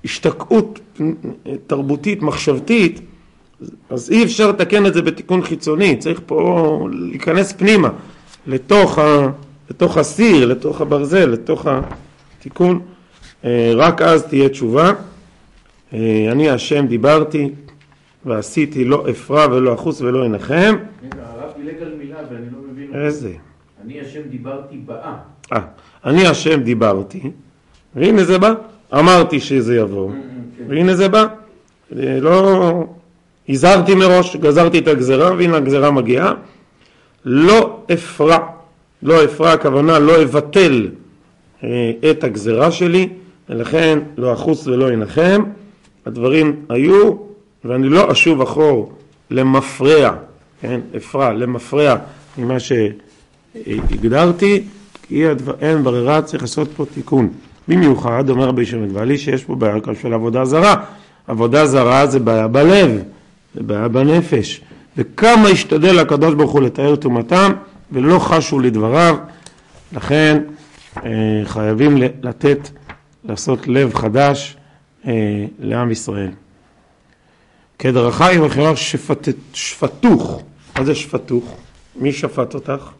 השתקעות 0.04 0.80
תרבותית, 1.66 2.22
מחשבתית, 2.22 3.00
אז 3.90 4.10
אי 4.10 4.24
אפשר 4.24 4.48
לתקן 4.48 4.86
את 4.86 4.94
זה 4.94 5.02
בתיקון 5.02 5.42
חיצוני, 5.42 5.96
צריך 5.96 6.20
פה 6.26 6.88
להיכנס 6.92 7.52
פנימה, 7.52 7.88
לתוך, 8.46 8.98
ה, 8.98 9.28
לתוך 9.70 9.96
הסיר, 9.96 10.46
לתוך 10.46 10.80
הברזל, 10.80 11.26
לתוך 11.26 11.66
התיקון, 12.38 12.80
רק 13.74 14.02
אז 14.02 14.22
תהיה 14.22 14.48
תשובה. 14.48 14.92
אני 15.92 16.50
השם 16.50 16.86
דיברתי 16.86 17.50
ועשיתי 18.24 18.84
לא 18.84 19.06
אפרע 19.10 19.46
ולא 19.46 19.74
אחוס 19.74 20.00
ולא 20.00 20.26
אנחם. 20.26 20.76
הרב 21.20 21.50
דילג 21.56 21.82
על 21.82 21.94
מילה 21.98 22.16
ואני 22.30 22.46
לא 22.52 22.58
מבין. 22.72 22.94
איזה? 22.94 23.32
אני 23.84 24.00
השם 24.00 24.20
דיברתי 24.30 24.76
באה. 24.76 25.16
אה, 25.52 25.60
אני 26.04 26.26
השם 26.26 26.62
דיברתי, 26.62 27.30
והנה 27.94 28.24
זה 28.24 28.38
בא, 28.38 28.54
אמרתי 28.94 29.40
שזה 29.40 29.76
יבוא, 29.76 30.10
והנה 30.68 30.94
זה 30.94 31.08
בא. 31.08 31.26
לא 31.92 32.84
הזהרתי 33.48 33.94
מראש, 33.94 34.36
גזרתי 34.36 34.78
את 34.78 34.88
הגזרה, 34.88 35.34
והנה 35.34 35.56
הגזרה 35.56 35.90
מגיעה. 35.90 36.34
לא 37.24 37.80
אפרע, 37.92 38.38
לא 39.02 39.24
אפרע 39.24 39.52
הכוונה 39.52 39.98
לא 39.98 40.22
אבטל 40.22 40.88
אה, 41.64 41.92
את 42.10 42.24
הגזרה 42.24 42.70
שלי, 42.70 43.08
ולכן 43.48 43.98
לא 44.16 44.32
אחוס 44.32 44.66
ולא 44.66 44.88
אנחם. 44.88 45.42
הדברים 46.08 46.56
היו, 46.68 47.12
ואני 47.64 47.88
לא 47.88 48.12
אשוב 48.12 48.42
אחור 48.42 48.92
למפרע, 49.30 50.10
כן, 50.60 50.80
אפרע, 50.96 51.32
למפרע 51.32 51.96
ממה 52.38 52.56
שהגדרתי, 53.54 54.64
כי 55.02 55.24
אין 55.60 55.82
ברירה, 55.84 56.22
צריך 56.22 56.42
לעשות 56.42 56.68
פה 56.76 56.84
תיקון. 56.94 57.28
במיוחד, 57.68 58.30
אומר 58.30 58.48
רבי 58.48 58.66
שמעון 58.66 58.88
גבלי, 58.88 59.18
שיש 59.18 59.44
פה 59.44 59.54
בעיה 59.54 59.74
של 60.02 60.14
עבודה 60.14 60.44
זרה. 60.44 60.74
עבודה 61.26 61.66
זרה 61.66 62.06
זה 62.06 62.18
בעיה 62.18 62.48
בלב, 62.48 63.02
זה 63.54 63.62
בעיה 63.62 63.88
בנפש. 63.88 64.60
וכמה 64.96 65.48
השתדל 65.48 65.98
הקדוש 65.98 66.34
ברוך 66.34 66.52
הוא 66.52 66.62
לתאר 66.62 66.96
טומאתם, 66.96 67.52
ולא 67.92 68.18
חשו 68.18 68.58
לדבריו, 68.58 69.16
לכן 69.92 70.42
אה, 70.96 71.10
חייבים 71.44 71.96
לתת, 72.22 72.68
לעשות 73.24 73.68
לב 73.68 73.94
חדש 73.94 74.57
אה, 75.08 75.44
לעם 75.58 75.90
ישראל. 75.90 76.30
כדרכי 77.78 78.38
וכירך 78.38 78.78
שפתוך, 79.52 80.42
מה 80.78 80.84
זה 80.84 80.94
שפתוך? 80.94 81.56
מי 81.96 82.12
שפט 82.12 82.54
אותך? 82.54 82.90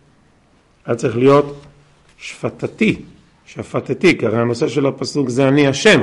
היה 0.87 0.97
צריך 0.97 1.16
להיות 1.16 1.61
שפטתי, 2.18 3.03
שפטתי, 3.47 4.18
כי 4.18 4.27
הרי 4.27 4.38
הנושא 4.38 4.68
של 4.68 4.87
הפסוק 4.87 5.29
זה 5.29 5.49
אני 5.49 5.66
השם, 5.66 6.01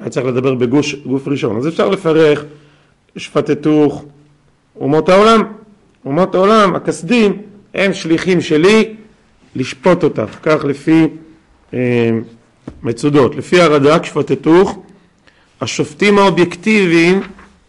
היה 0.00 0.10
צריך 0.10 0.26
לדבר 0.26 0.54
בגוף 0.54 1.28
ראשון, 1.28 1.56
אז 1.56 1.68
אפשר 1.68 1.88
לפרח 1.88 2.44
שפטתוך 3.16 4.04
אומות 4.80 5.08
העולם, 5.08 5.42
אומות 6.04 6.34
העולם, 6.34 6.74
הכסדים, 6.74 7.42
הם 7.74 7.92
שליחים 7.92 8.40
שלי 8.40 8.94
לשפוט 9.56 10.04
אותך, 10.04 10.38
כך 10.42 10.64
לפי 10.64 11.06
אה, 11.74 12.10
מצודות, 12.82 13.36
לפי 13.36 13.60
הרד"ק 13.60 14.04
שפטתוך, 14.04 14.78
השופטים 15.62 16.18
האובייקטיביים 16.18 17.20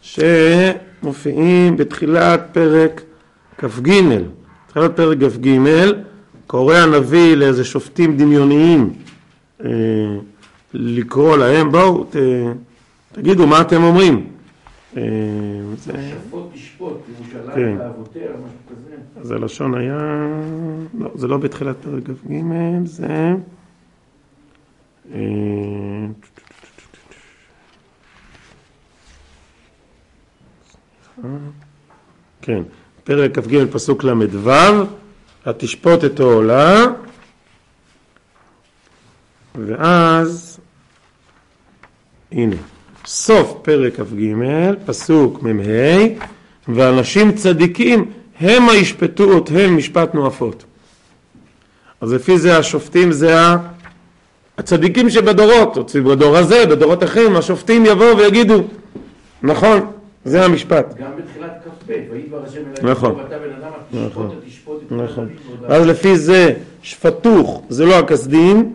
שמופיעים 0.02 1.78
בתחילת 1.78 2.50
פרק 2.52 3.02
כ"ג, 3.58 3.90
תחילת 4.68 4.96
פרק 4.96 5.18
כ"ג, 5.18 5.60
קורא 6.48 6.76
הנביא 6.76 7.36
לאיזה 7.36 7.66
שופטים 7.66 8.18
דמיוניים 8.18 8.94
אה, 9.66 9.70
לקרוא 10.74 11.38
להם, 11.38 11.72
בואו 11.72 12.04
ת, 12.04 12.16
תגידו 13.12 13.48
מה 13.48 13.62
אתם 13.62 13.84
אומרים. 13.84 14.28
אה, 14.98 15.02
שפוט 15.78 16.44
תשפוט, 16.54 16.98
ירושלים 17.18 17.56
כן. 17.56 17.76
ואבותיה, 17.80 18.22
משהו 18.22 18.58
כזה. 18.70 19.28
זה 19.28 19.36
לשון 19.36 19.76
היה, 19.76 20.00
לא, 21.00 21.10
זה 21.16 21.28
לא 21.28 21.38
בתחילת 21.38 21.76
פרק 21.82 22.04
כ"ג, 22.04 22.34
זה... 22.86 23.34
אה, 25.14 25.20
כן, 32.42 32.64
פרק 33.04 33.40
כ"ג 33.40 33.66
פסוק 33.72 34.04
ל"ו, 34.04 34.52
התשפוט 35.46 36.06
את 36.06 36.20
העולה, 36.20 36.86
ואז, 39.56 40.60
הנה, 42.32 42.56
סוף 43.06 43.54
פרק 43.62 43.96
כ"ג, 43.96 44.36
פסוק 44.86 45.44
מ"ה, 45.44 46.04
ואנשים 46.68 47.32
צדיקים 47.32 48.12
המה 48.40 48.74
ישפטו 48.74 49.24
אותם 49.24 49.78
משפט 49.78 50.14
נואפות. 50.14 50.64
אז 52.02 52.14
לפי 52.14 52.38
זה 52.38 52.58
השופטים 52.58 53.12
זה 53.12 53.42
ה... 53.42 53.58
הצדיקים 54.58 55.10
שבדורות, 55.10 55.96
בדור 56.06 56.38
הזה, 56.38 56.66
בדורות 56.66 57.04
אחרים, 57.04 57.36
השופטים 57.36 57.86
יבואו 57.86 58.18
ויגידו, 58.18 58.64
נכון, 59.44 59.92
זה 60.26 60.46
המשפט. 60.46 60.96
גם 60.98 61.12
בתחילת 61.18 61.52
כ"ב, 61.66 61.94
וידבר 62.12 62.44
השם 62.44 62.60
אליי, 62.60 62.92
נכון. 62.92 63.16
ואתה 63.16 63.38
בן 63.40 63.54
אדם, 63.54 64.06
נכון. 64.08 64.28
תשפוט 64.28 64.44
תשפוט 64.48 64.84
את 64.88 64.92
נכון. 64.92 65.30
אז 65.68 65.86
לפי 65.86 66.18
זה 66.18 66.54
שפתוך 66.82 67.64
זה 67.70 67.86
לא 67.86 68.00
הכסדים, 68.00 68.74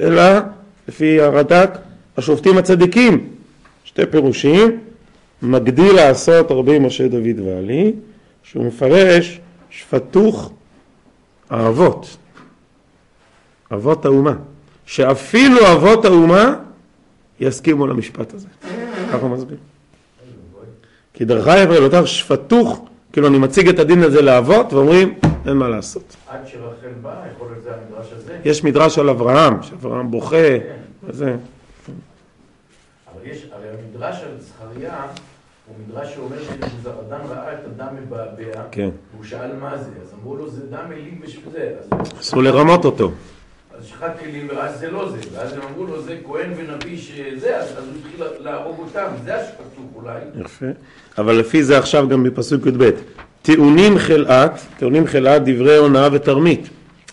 אלא 0.00 0.22
לפי 0.88 1.20
הרד"ק 1.20 1.78
השופטים 2.16 2.58
הצדיקים. 2.58 3.28
שתי 3.84 4.06
פירושים, 4.06 4.80
מגדיל 5.42 5.94
לעשות 5.94 6.50
רבי 6.50 6.78
משה 6.78 7.08
דוד 7.08 7.40
ואלי, 7.44 7.92
שהוא 8.42 8.64
מפרש 8.64 9.40
שפתוך 9.70 10.52
האבות, 11.50 12.16
אבות 13.72 14.04
האומה, 14.04 14.34
שאפילו 14.86 15.72
אבות 15.72 16.04
האומה 16.04 16.54
יסכימו 17.40 17.86
למשפט 17.86 18.34
הזה. 18.34 18.48
ככה 19.12 19.16
הוא 19.16 19.30
מסביר. 19.30 19.56
כי 21.16 21.24
דרך 21.24 21.48
אגב 21.48 21.82
אותך 21.82 22.08
שפתוך, 22.08 22.84
כאילו 23.12 23.28
אני 23.28 23.38
מציג 23.38 23.68
את 23.68 23.78
הדין 23.78 24.02
הזה 24.02 24.22
לאבות 24.22 24.72
ואומרים 24.72 25.14
אין 25.46 25.56
מה 25.56 25.68
לעשות. 25.68 26.16
עד 26.28 26.40
שרחל 26.46 26.88
באה, 27.02 27.22
יכול 27.34 27.48
להיות 27.50 27.64
זה 27.64 27.70
המדרש 27.70 28.12
הזה. 28.12 28.38
יש 28.44 28.64
מדרש 28.64 28.98
על 28.98 29.08
אברהם, 29.10 29.62
שאברהם 29.62 30.10
בוכה, 30.10 30.36
וזה. 31.04 31.36
אבל 33.12 33.20
יש, 33.24 33.46
הרי 33.52 33.66
המדרש 33.68 34.16
על 34.22 34.40
זכריה 34.40 35.06
הוא 35.66 35.76
מדרש 35.88 36.14
שאומר 36.14 36.36
שנבוזרדן 36.42 37.20
ראה 37.28 37.52
את 37.52 37.64
הדם 37.66 37.88
מבעבע, 38.02 38.62
כן. 38.70 38.88
והוא 39.14 39.24
שאל 39.24 39.56
מה 39.60 39.78
זה, 39.78 39.90
אז 40.02 40.14
אמרו 40.20 40.36
לו 40.36 40.50
זה 40.50 40.66
דם 40.66 40.92
אלים 40.92 41.20
וזה, 41.46 41.74
אז 41.80 42.10
אסור 42.20 42.42
לרמות 42.42 42.84
אותו. 42.84 43.10
אז 43.78 43.86
שחט 43.86 44.18
כלים 44.20 44.48
ואז 44.48 44.80
זה 44.80 44.90
לא 44.90 45.10
זה, 45.10 45.18
ואז 45.32 45.52
הם 45.52 45.60
אמרו 45.70 45.86
לו 45.86 46.02
זה 46.02 46.16
כהן 46.26 46.50
ונביא 46.56 46.98
שזה, 46.98 47.56
אז 47.56 47.68
הוא 47.78 47.84
התחיל 47.98 48.26
להרוג 48.44 48.78
אותם, 48.78 49.06
זה 49.24 49.40
השפטוך 49.40 49.84
אולי. 49.94 50.18
יפה. 50.44 50.66
אבל 51.18 51.34
לפי 51.36 51.62
זה 51.62 51.78
עכשיו 51.78 52.08
גם 52.08 52.22
בפסוק 52.22 52.66
י"ב. 52.66 52.90
טעונים 53.42 53.98
חלאת, 53.98 54.50
טעונים 54.78 55.06
חלאת 55.06 55.42
דברי 55.44 55.76
הונאה 55.76 56.08
ותרמית. 56.12 56.68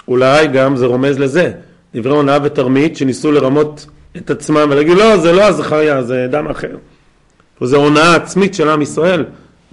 אולי 0.08 0.47
גם 0.47 0.76
זה 0.76 0.86
רומז 0.86 1.19
לזה. 1.19 1.52
דברי 1.95 2.13
הונאה 2.13 2.38
ותרמית 2.43 2.97
שניסו 2.97 3.32
לרמות 3.32 3.86
את 4.17 4.30
עצמם 4.30 4.67
ולהגיד 4.71 4.97
לא, 4.97 5.17
זה 5.17 5.32
לא 5.32 5.43
הזכריה, 5.43 6.04
זה 6.04 6.28
דם 6.32 6.47
אחר. 6.47 6.78
וזו 7.62 7.78
הונאה 7.78 8.15
עצמית 8.15 8.54
של 8.54 8.69
עם 8.69 8.82
ישראל, 8.82 9.26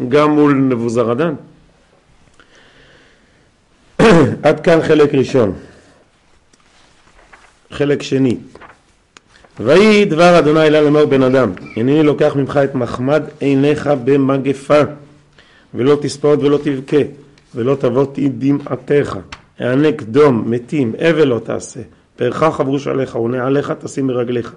גם 0.09 0.31
מול 0.31 0.55
נבוזרדן. 0.55 1.35
עד 4.43 4.61
כאן 4.61 4.83
חלק 4.83 5.15
ראשון. 5.15 5.53
חלק 7.71 8.03
שני. 8.03 8.37
ויהי 9.61 10.05
דבר 10.05 10.39
אדוני 10.39 10.61
אלה 10.61 10.81
לאמור 10.81 11.05
בן 11.05 11.23
אדם, 11.23 11.53
הנני 11.77 12.03
לוקח 12.03 12.37
ממך 12.37 12.61
את 12.65 12.75
מחמד 12.75 13.23
עיניך 13.41 13.91
במגפה, 14.05 14.81
ולא 15.75 15.99
תספוד 16.03 16.45
ולא 16.45 16.59
תבכה, 16.63 16.97
ולא 17.55 17.75
תבוא 17.75 18.07
דמעתך, 18.39 19.19
הענק 19.59 20.03
דום, 20.03 20.45
מתים, 20.47 20.93
אבל 21.11 21.29
לא 21.29 21.39
תעשה, 21.39 21.81
פארך 22.17 22.37
חברוש 22.37 22.87
עליך, 22.87 23.17
ונעליך 23.17 23.71
תשים 23.71 24.07
ברגליך. 24.07 24.55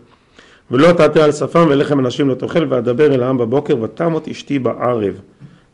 ולא 0.71 0.93
תעטה 0.93 1.23
על 1.23 1.32
שפם 1.32 1.65
ולחם 1.69 1.99
אנשים 1.99 2.30
לא 2.30 2.34
תאכל, 2.34 2.65
ואדבר 2.69 3.13
אל 3.13 3.23
העם 3.23 3.38
בבוקר, 3.38 3.82
ותמות 3.82 4.28
אשתי 4.28 4.60
בערב. 4.60 5.13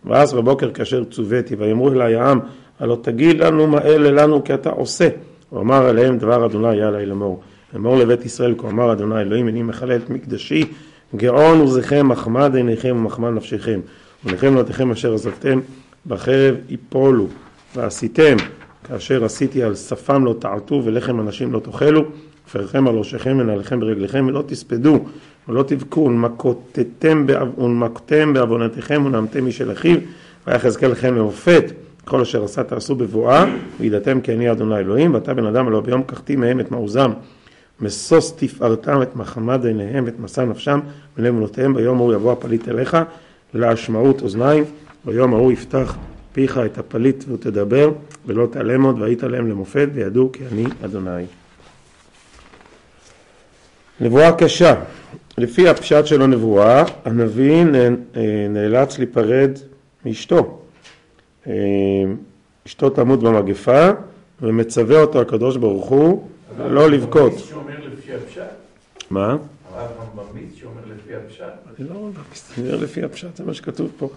ואז 0.05 0.33
בבוקר 0.33 0.71
כאשר 0.71 1.03
צוויתי, 1.03 1.55
ויאמרו 1.55 1.91
אלי 1.91 2.15
העם, 2.15 2.39
הלא 2.79 2.97
תגיד 3.01 3.39
לנו 3.39 3.67
מה 3.67 3.81
אלה 3.81 4.11
לנו 4.11 4.43
כי 4.43 4.53
אתה 4.53 4.69
עושה. 4.69 5.07
ואמר 5.53 5.89
אליהם 5.89 6.17
דבר 6.17 6.45
אדוני 6.45 6.81
עלי 6.81 7.05
לאמור. 7.05 7.41
אמור 7.75 7.97
לבית 7.97 8.25
ישראל 8.25 8.55
כה 8.57 8.67
אמר 8.67 8.91
אדוני 8.91 9.21
אלוהים 9.21 9.47
אני 9.47 9.63
מחלל 9.63 9.95
את 9.95 10.09
מקדשי 10.09 10.65
גאון 11.15 11.59
עוזכם 11.59 12.07
מחמד 12.07 12.55
עיניכם 12.55 12.95
ומחמד 12.99 13.29
נפשכם 13.29 13.79
ולכם 14.25 14.53
נותיכם 14.53 14.91
אשר 14.91 15.13
עזבתם 15.13 15.59
בחרב 16.07 16.55
יפולו 16.69 17.27
ועשיתם 17.75 18.35
כאשר 18.83 19.25
עשיתי 19.25 19.63
על 19.63 19.75
שפם 19.75 20.25
לא 20.25 20.35
תעטו 20.39 20.81
ולחם 20.85 21.19
אנשים 21.19 21.53
לא 21.53 21.59
תאכלו 21.59 22.05
ופרחם 22.47 22.87
על 22.87 22.95
ראשיכם 22.95 23.37
ונעליכם 23.39 23.79
ברגליכם 23.79 24.25
ולא 24.27 24.43
תספדו 24.47 24.99
ולא 25.49 25.63
תבכו 25.63 26.11
ונמקתם 27.57 28.33
בעוונותיכם 28.33 29.03
ונעמתם 29.05 29.47
משל 29.47 29.71
אחיו 29.71 29.97
ויחזקאל 30.47 30.91
לכם 30.91 31.15
למופת 31.15 31.63
כל 32.09 32.21
אשר 32.21 32.43
עשה 32.43 32.63
תעשו 32.63 32.95
בבואה 32.95 33.45
וידעתם 33.79 34.21
כי 34.21 34.33
אני 34.33 34.51
אדוני 34.51 34.77
אלוהים 34.77 35.13
ואתה 35.13 35.33
בן 35.33 35.45
אדם 35.45 35.67
הלא 35.67 35.81
ביום 35.81 36.03
קחתי 36.03 36.35
מהם 36.35 36.59
את 36.59 36.71
מעוזם. 36.71 37.11
משוש 37.81 38.31
תפארתם 38.35 39.01
את 39.01 39.15
מחמד 39.15 39.65
עיניהם 39.65 40.03
ואת 40.05 40.19
מסע 40.19 40.45
נפשם 40.45 40.79
ולב 41.17 41.27
אמונותיהם 41.27 41.73
ביום 41.73 41.97
ההוא 41.97 42.13
יבוא 42.13 42.31
הפליט 42.31 42.69
אליך 42.69 42.97
להשמעות 43.53 44.21
אוזניים 44.21 44.63
ביום 45.05 45.33
ההוא 45.33 45.51
יפתח 45.51 45.95
פיך 46.33 46.57
את 46.65 46.77
הפליט 46.77 47.23
ותדבר 47.29 47.91
ולא 48.25 48.47
תעלם 48.51 48.83
עוד 48.83 49.01
והיית 49.01 49.23
להם 49.23 49.49
למופת 49.49 49.89
וידעו 49.93 50.31
כי 50.31 50.43
אני 50.51 50.65
אדוני. 50.85 51.25
נבואה 54.01 54.31
קשה. 54.31 54.75
לפי 55.37 55.69
הפשט 55.69 56.05
של 56.05 56.21
הנבואה 56.21 56.83
הנביא 57.05 57.65
אה, 57.75 57.89
נאלץ 58.49 58.97
להיפרד 58.97 59.51
מאשתו 60.05 60.58
אשתו 62.67 62.89
תמות 62.89 63.19
במגפה 63.19 63.89
ומצווה 64.41 65.01
אותו 65.01 65.21
הקדוש 65.21 65.57
ברוך 65.57 65.89
הוא 65.89 66.29
לא 66.57 66.89
לבכות 66.89 67.33
מה? 69.09 69.37
הרב 69.73 69.89
ממליץ 70.15 70.55
שאומר 70.55 70.81
לפי 70.95 71.15
הפשט. 71.15 71.43
לא 71.79 72.09
מסתכל 72.31 72.61
לפי 72.61 73.03
הפשט, 73.03 73.35
זה 73.35 73.43
מה 73.43 73.53
שכתוב 73.53 73.91
פה. 73.97 74.09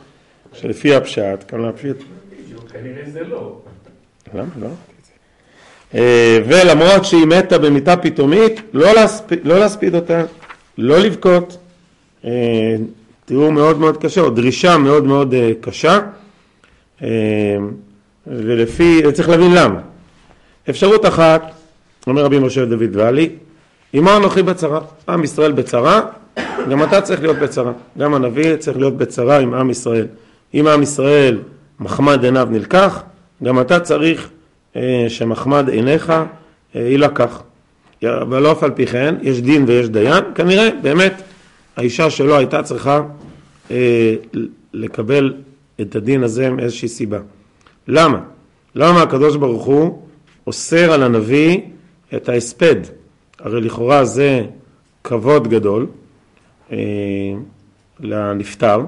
שלפי 0.53 0.95
הפשט, 0.95 1.45
כאן 1.49 1.65
הפשט. 1.65 1.97
כנראה 2.73 3.11
זה 3.13 3.21
לא. 3.23 3.59
למה 4.35 4.49
לא? 4.61 4.69
אה, 5.95 6.39
ולמרות 6.47 7.05
שהיא 7.05 7.27
מתה 7.27 7.59
במיטה 7.59 7.97
פתאומית, 7.97 8.61
לא 8.73 8.95
להספיד, 8.95 9.39
לא 9.45 9.59
להספיד 9.59 9.95
אותה, 9.95 10.25
לא 10.79 10.99
לבכות. 10.99 11.59
אה, 12.25 12.77
תיאור 13.25 13.51
מאוד 13.51 13.79
מאוד 13.79 13.97
קשה, 13.97 14.21
או 14.21 14.31
דרישה 14.31 14.79
מאוד 14.79 15.05
מאוד 15.05 15.35
אה, 15.35 15.53
קשה. 15.61 16.01
אה, 17.03 17.09
ולפי, 18.27 19.03
צריך 19.13 19.29
להבין 19.29 19.55
למה. 19.55 19.81
אפשרות 20.71 21.07
אחת, 21.07 21.53
אומר 22.07 22.25
רבי 22.25 22.39
משה 22.39 22.65
דוד 22.65 22.97
ואלי, 22.97 23.31
עמו 23.93 24.17
אנוכי 24.17 24.43
בצרה, 24.43 24.81
עם 25.09 25.25
ישראל 25.25 25.53
בצרה, 25.53 26.01
גם 26.71 26.83
אתה 26.83 27.01
צריך 27.01 27.21
להיות 27.21 27.37
בצרה, 27.37 27.73
גם 27.99 28.15
הנביא 28.15 28.57
צריך 28.57 28.77
להיות 28.79 28.97
בצרה 28.97 29.39
עם 29.39 29.55
עם 29.55 29.71
ישראל. 29.71 30.07
אם 30.55 30.67
עם 30.67 30.83
ישראל 30.83 31.39
מחמד 31.81 32.25
עיניו 32.25 32.49
נלקח, 32.51 33.03
גם 33.43 33.61
אתה 33.61 33.81
צריך 33.81 34.29
אה, 34.77 35.05
שמחמד 35.09 35.69
עיניך 35.69 36.11
אה, 36.11 36.81
יילקח. 36.81 37.43
אבל 38.05 38.43
לא 38.43 38.53
אף 38.53 38.63
על 38.63 38.71
פי 38.71 38.87
כן, 38.87 39.15
יש 39.23 39.43
דין 39.43 39.65
ויש 39.67 39.89
דיין, 39.89 40.25
כנראה 40.35 40.69
באמת 40.83 41.23
האישה 41.77 42.11
שלו 42.11 42.37
הייתה 42.37 42.63
צריכה 42.63 43.03
אה, 43.71 44.15
לקבל 44.73 45.35
את 45.81 45.97
הדין 45.97 46.23
הזה 46.23 46.51
מאיזושהי 46.51 46.89
סיבה. 46.89 47.19
למה? 47.89 48.21
למה 48.75 49.03
הקדוש 49.03 49.37
ברוך 49.37 49.65
הוא 49.65 50.03
אוסר 50.47 50.93
על 50.93 51.03
הנביא 51.03 51.61
את 52.15 52.29
ההספד? 52.29 52.77
הרי 53.39 53.61
לכאורה 53.61 54.05
זה 54.05 54.45
כבוד 55.05 55.49
גדול 55.49 55.87
אה, 56.73 56.77
לנפטר. 58.01 58.85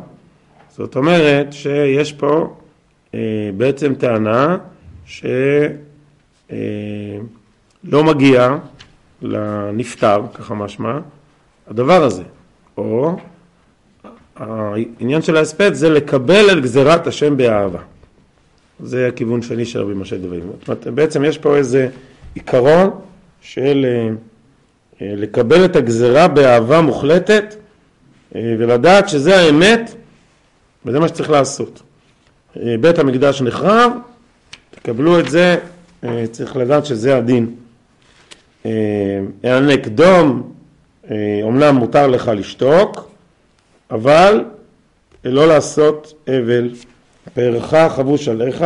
זאת 0.77 0.97
אומרת 0.97 1.53
שיש 1.53 2.13
פה 2.13 2.57
אה, 3.15 3.51
בעצם 3.57 3.95
טענה 3.95 4.57
שלא 5.07 5.27
אה, 6.53 8.03
מגיע 8.03 8.57
לנפטר, 9.23 10.23
ככה 10.35 10.55
משמע, 10.55 10.99
הדבר 11.67 12.03
הזה. 12.03 12.23
או 12.77 13.17
העניין 14.37 15.23
של 15.23 15.37
ההספד 15.37 15.75
זה 15.75 15.91
לקבל 15.91 16.51
את 16.53 16.63
גזירת 16.63 17.07
השם 17.07 17.37
באהבה. 17.37 17.81
זה 18.81 19.09
הכיוון 19.09 19.43
שני 19.43 19.65
של 19.65 19.81
רבי 19.81 19.95
משה 19.95 20.17
דוד. 20.17 20.39
זאת 20.61 20.69
אומרת, 20.69 20.87
בעצם 20.87 21.25
יש 21.25 21.39
פה 21.39 21.57
איזה 21.57 21.89
עיקרון 22.35 22.91
של 23.41 23.87
אה, 23.89 24.09
אה, 25.03 25.15
לקבל 25.17 25.65
את 25.65 25.77
הגזירה 25.77 26.29
באהבה 26.29 26.81
מוחלטת 26.81 27.55
אה, 28.35 28.55
ולדעת 28.59 29.09
שזה 29.09 29.37
האמת 29.37 29.95
וזה 30.87 31.01
מה 31.01 31.09
שצריך 31.09 31.31
לעשות. 31.31 31.83
בית 32.81 32.99
המקדש 32.99 33.43
נחרב, 33.43 33.93
תקבלו 34.71 35.21
את 35.21 35.31
זה, 35.31 35.57
צריך 36.31 36.57
לדעת 36.57 36.87
שזה 36.87 37.17
הדין. 37.17 37.55
הענק 39.45 39.89
דום, 39.89 40.53
אומנם 41.43 41.75
מותר 41.75 42.07
לך 42.07 42.31
לשתוק, 42.35 43.11
אבל 43.91 44.45
לא 45.25 45.49
לעשות 45.49 46.29
אבל. 46.29 46.71
פארך 47.35 47.75
חבוש 47.75 48.29
עליך, 48.29 48.65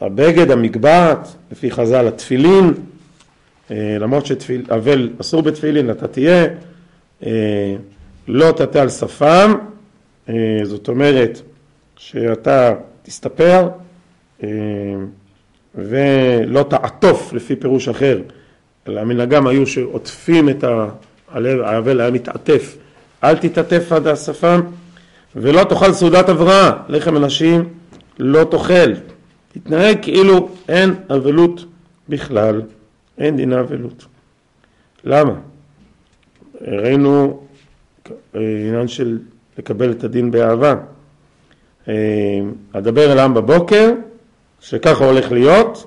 הבגד, 0.00 0.50
המגבעת, 0.50 1.28
לפי 1.52 1.70
חז"ל 1.70 2.08
התפילין, 2.08 2.74
אה, 3.70 3.96
למרות 4.00 4.26
שאבל 4.26 5.10
אסור 5.20 5.42
בתפילין, 5.42 5.90
אתה 5.90 6.08
תהיה, 6.08 6.46
אה, 7.26 7.74
לא 8.28 8.52
תטה 8.52 8.82
על 8.82 8.88
שפם, 8.88 9.54
אה, 10.28 10.34
זאת 10.62 10.88
אומרת 10.88 11.40
שאתה 11.96 12.74
תסתפר 13.02 13.68
ולא 15.74 16.62
תעטוף 16.70 17.32
לפי 17.32 17.56
פירוש 17.56 17.88
אחר, 17.88 18.20
אלא 18.88 19.00
המנהגם 19.00 19.46
היו 19.46 19.66
שעוטפים 19.66 20.48
את 20.48 20.64
האבל, 21.28 22.00
היה 22.00 22.10
מתעטף, 22.10 22.76
אל 23.24 23.36
תתעטף 23.36 23.92
עד 23.92 24.06
השפם 24.06 24.60
ולא 25.36 25.64
תאכל 25.64 25.92
סעודת 25.92 26.28
הבראה, 26.28 26.72
לחם 26.88 27.16
אנשים 27.16 27.68
לא 28.18 28.44
תאכל. 28.44 28.92
תתנהג 29.52 29.98
כאילו 30.02 30.48
אין 30.68 30.94
אבלות 31.10 31.64
בכלל, 32.08 32.62
אין 33.18 33.36
דינה 33.36 33.60
אבלות. 33.60 34.04
למה? 35.04 35.32
ראינו 36.60 37.40
עניין 38.34 38.88
של 38.88 39.18
לקבל 39.58 39.90
את 39.90 40.04
הדין 40.04 40.30
באהבה. 40.30 40.74
אדבר 42.72 43.12
אל 43.12 43.18
העם 43.18 43.34
בבוקר, 43.34 43.92
שככה 44.60 45.04
הולך 45.04 45.32
להיות, 45.32 45.86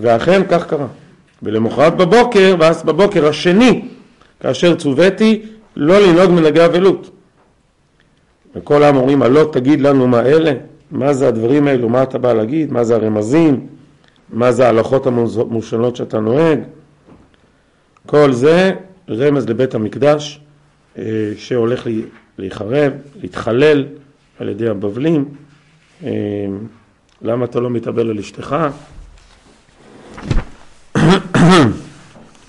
ואכן 0.00 0.42
כך 0.48 0.66
קרה. 0.66 0.86
ולמחרת 1.42 1.96
בבוקר, 1.96 2.56
ואז 2.58 2.82
בבוקר 2.82 3.28
השני, 3.28 3.88
כאשר 4.40 4.74
צוויתי, 4.74 5.42
לא 5.76 5.98
לנהוג 5.98 6.30
מנהגי 6.30 6.64
אבלות. 6.64 7.10
וכל 8.54 8.82
העם 8.82 8.96
אומרים, 8.96 9.22
הלא 9.22 9.48
תגיד 9.52 9.80
לנו 9.80 10.08
מה 10.08 10.20
אלה? 10.20 10.52
מה 10.90 11.12
זה 11.12 11.28
הדברים 11.28 11.68
האלו? 11.68 11.88
מה 11.88 12.02
אתה 12.02 12.18
בא 12.18 12.32
להגיד? 12.32 12.72
מה 12.72 12.84
זה 12.84 12.94
הרמזים? 12.94 13.66
מה 14.30 14.52
זה 14.52 14.66
ההלכות 14.66 15.06
המושנות 15.06 15.96
שאתה 15.96 16.20
נוהג? 16.20 16.58
כל 18.06 18.32
זה 18.32 18.72
רמז 19.10 19.48
לבית 19.48 19.74
המקדש 19.74 20.40
אה, 20.98 21.02
שהולך 21.36 21.86
להיחרב, 22.38 22.92
להתחלל 23.22 23.84
על 24.38 24.48
ידי 24.48 24.68
הבבלים. 24.68 25.24
אה, 26.04 26.10
למה 27.22 27.44
אתה 27.44 27.60
לא 27.60 27.70
מתאבל 27.70 28.10
על 28.10 28.18
אשתך? 28.18 28.56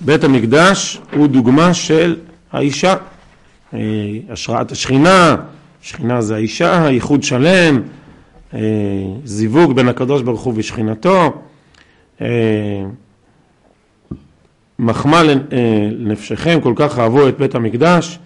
בית 0.00 0.24
המקדש 0.24 1.00
הוא 1.14 1.26
דוגמה 1.26 1.74
של 1.74 2.16
האישה, 2.52 2.94
השראת 4.30 4.72
השכינה, 4.72 5.36
שכינה 5.82 6.20
זה 6.20 6.34
האישה, 6.34 6.86
ייחוד 6.90 7.22
שלם, 7.22 7.82
אה, 8.54 8.60
זיווג 9.24 9.72
בין 9.72 9.88
הקדוש 9.88 10.22
ברוך 10.22 10.40
הוא 10.40 10.54
ושכינתו, 10.56 11.42
אה, 12.20 12.26
מחמא 14.78 15.22
לנפשכם, 15.98 16.58
כל 16.62 16.72
כך 16.76 16.98
אהבו 16.98 17.28
את 17.28 17.38
בית 17.38 17.54
המקדש, 17.54 18.18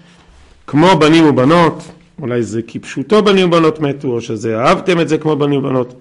כמו 0.67 0.97
בנים 0.99 1.27
ובנות, 1.27 1.93
אולי 2.21 2.43
זה 2.43 2.61
כפשוטו 2.67 3.23
בנים 3.23 3.49
ובנות 3.49 3.81
מתו, 3.81 4.09
או 4.09 4.21
שזה 4.21 4.59
אהבתם 4.59 5.01
את 5.01 5.09
זה 5.09 5.19
כמו 5.19 5.37
בנים 5.37 5.59
ובנות, 5.59 5.95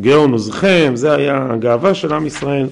גאון 0.00 0.32
עוזכם, 0.32 0.92
זה 0.94 1.12
היה 1.12 1.46
הגאווה 1.50 1.94
של 1.94 2.12
עם 2.12 2.26
ישראל. 2.26 2.66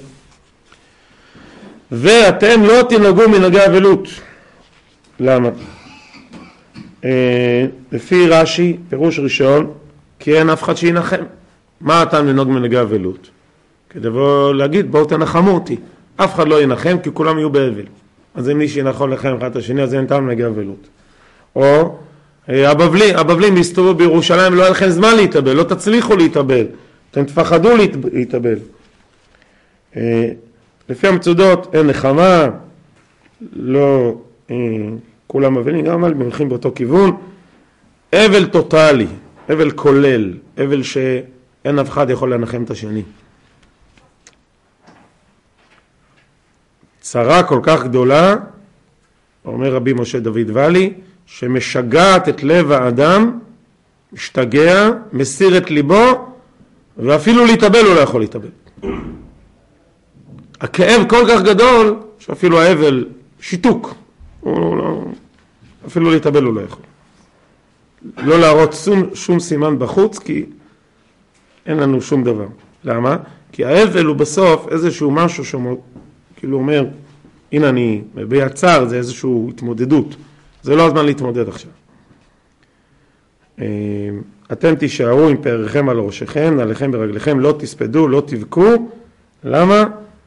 ואתם 1.93 2.63
לא 2.63 2.83
תנהגו 2.89 3.29
מנהגי 3.29 3.67
אבלות. 3.67 4.09
למה? 5.21 5.49
אה, 7.05 7.67
לפי 7.93 8.29
רש"י, 8.29 8.77
פירוש 8.89 9.19
ראשון, 9.19 9.73
כי 10.19 10.39
אין 10.39 10.51
אף 10.51 10.63
אחד 10.63 10.77
שינחם. 10.77 11.23
מה 11.81 12.03
הטעם 12.03 12.27
לנהוג 12.27 12.49
מנהגי 12.49 12.81
אבלות? 12.81 13.31
כדי 13.91 14.09
להגיד 14.55 14.93
בואו 14.93 15.05
תנחמו 15.05 15.51
אותי. 15.51 15.77
אף 16.17 16.35
אחד 16.35 16.49
לא 16.49 16.63
ינחם 16.63 16.97
כי 17.03 17.11
כולם 17.15 17.39
יהיו 17.39 17.51
באבל. 17.51 17.85
אז 18.35 18.51
אם 18.51 18.59
מישהו 18.59 18.89
יכול 18.89 19.13
לחם 19.13 19.37
אחד 19.39 19.51
את 19.51 19.57
השני 19.57 19.83
אז 19.83 19.95
אין 19.95 20.07
טעם 20.07 20.25
לנהגי 20.25 20.47
אבלות. 20.47 20.89
או 21.57 21.99
אה, 22.49 22.71
הבבלים, 22.71 23.17
הבבלים 23.17 23.57
יסתובבו 23.57 23.95
בירושלים, 23.95 24.55
לא 24.55 24.61
יהיה 24.61 24.71
לכם 24.71 24.89
זמן 24.89 25.17
להתאבל, 25.17 25.53
לא 25.53 25.63
תצליחו 25.63 26.17
להתאבל, 26.17 26.67
אתם 27.11 27.25
תפחדו 27.25 27.71
להתאבל. 28.13 28.59
אה, 29.97 30.29
לפי 30.89 31.07
המצודות 31.07 31.75
אין 31.75 31.87
נחמה, 31.87 32.49
לא 33.53 34.15
כולם 35.35 35.55
מבינים, 35.55 35.85
גם 35.85 36.05
אבל 36.05 36.15
הולכים 36.23 36.49
באותו 36.49 36.73
כיוון. 36.75 37.17
אבל 38.13 38.47
טוטאלי, 38.47 39.07
אבל 39.53 39.71
כולל, 39.71 40.33
אבל 40.65 40.83
שאין 40.83 41.79
אף 41.79 41.91
אחד 41.91 42.11
יכול 42.11 42.35
לנחם 42.35 42.63
את 42.63 42.71
השני. 42.71 43.03
צרה 47.01 47.43
כל 47.43 47.61
כך 47.63 47.85
גדולה, 47.85 48.37
אומר 49.45 49.75
רבי 49.75 49.93
משה 49.93 50.21
דוד 50.21 50.51
ואלי, 50.53 50.93
שמשגעת 51.27 52.29
את 52.29 52.43
לב 52.43 52.73
האדם, 52.73 53.39
משתגע, 54.13 54.91
מסיר 55.13 55.59
את 55.59 55.71
ליבו, 55.71 56.35
ואפילו 56.97 57.45
להתאבל 57.45 57.85
הוא 57.85 57.95
לא 57.95 58.01
יכול 58.01 58.21
להתאבל. 58.21 58.51
הכאב 60.61 61.09
כל 61.09 61.25
כך 61.29 61.43
גדול, 61.43 61.97
שאפילו 62.19 62.61
האבל 62.61 63.07
שיתוק. 63.41 63.95
הוא 64.41 64.77
לא, 64.77 65.05
אפילו 65.87 66.11
להתאבל 66.11 66.45
הוא 66.45 66.55
לא 66.55 66.61
יכול. 66.61 66.83
לא 68.17 68.41
להראות 68.41 68.73
שום, 68.73 69.15
שום 69.15 69.41
סימן 69.41 69.79
בחוץ 69.79 70.19
כי 70.19 70.45
אין 71.67 71.77
לנו 71.77 72.01
שום 72.01 72.25
דבר. 72.25 72.47
למה? 72.85 73.17
כי 73.53 73.65
האבל 73.65 74.05
הוא 74.05 74.17
בסוף 74.17 74.69
איזשהו 74.69 75.11
משהו 75.11 75.45
שהוא 75.45 75.83
כאילו 76.37 76.59
אומר 76.59 76.87
הנה 77.53 77.69
אני 77.69 78.03
מביע 78.15 78.49
צער, 78.49 78.85
זה 78.89 78.97
איזושהי 78.97 79.31
התמודדות. 79.49 80.17
זה 80.63 80.77
לא 80.77 80.87
הזמן 80.87 81.05
להתמודד 81.05 81.49
עכשיו. 81.49 81.71
אה, 83.61 83.67
אתם 84.53 84.75
תישארו 84.75 85.29
עם 85.29 85.37
פאריכם 85.37 85.89
על 85.89 85.99
ראשיכם, 85.99 86.55
נעליכם 86.57 86.91
ברגליכם, 86.91 87.41
לא 87.41 87.55
תספדו, 87.59 88.09
לא 88.09 88.23
תבכו. 88.27 88.91
למה? 89.45 89.85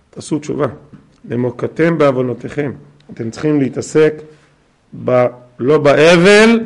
תעשו 0.09 0.39
תשובה. 0.39 0.67
למוקתם 1.29 1.97
בעוונותיכם. 1.97 2.71
אתם 3.13 3.29
צריכים 3.29 3.59
להתעסק 3.59 4.13
ב, 5.05 5.25
לא 5.59 5.77
באבל, 5.77 6.59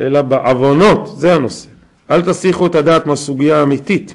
אלא 0.00 0.22
בעוונות, 0.22 1.10
זה 1.16 1.34
הנושא. 1.34 1.68
אל 2.10 2.22
תסיחו 2.22 2.66
את 2.66 2.74
הדעת 2.74 3.06
מהסוגיה 3.06 3.60
האמיתית. 3.60 4.14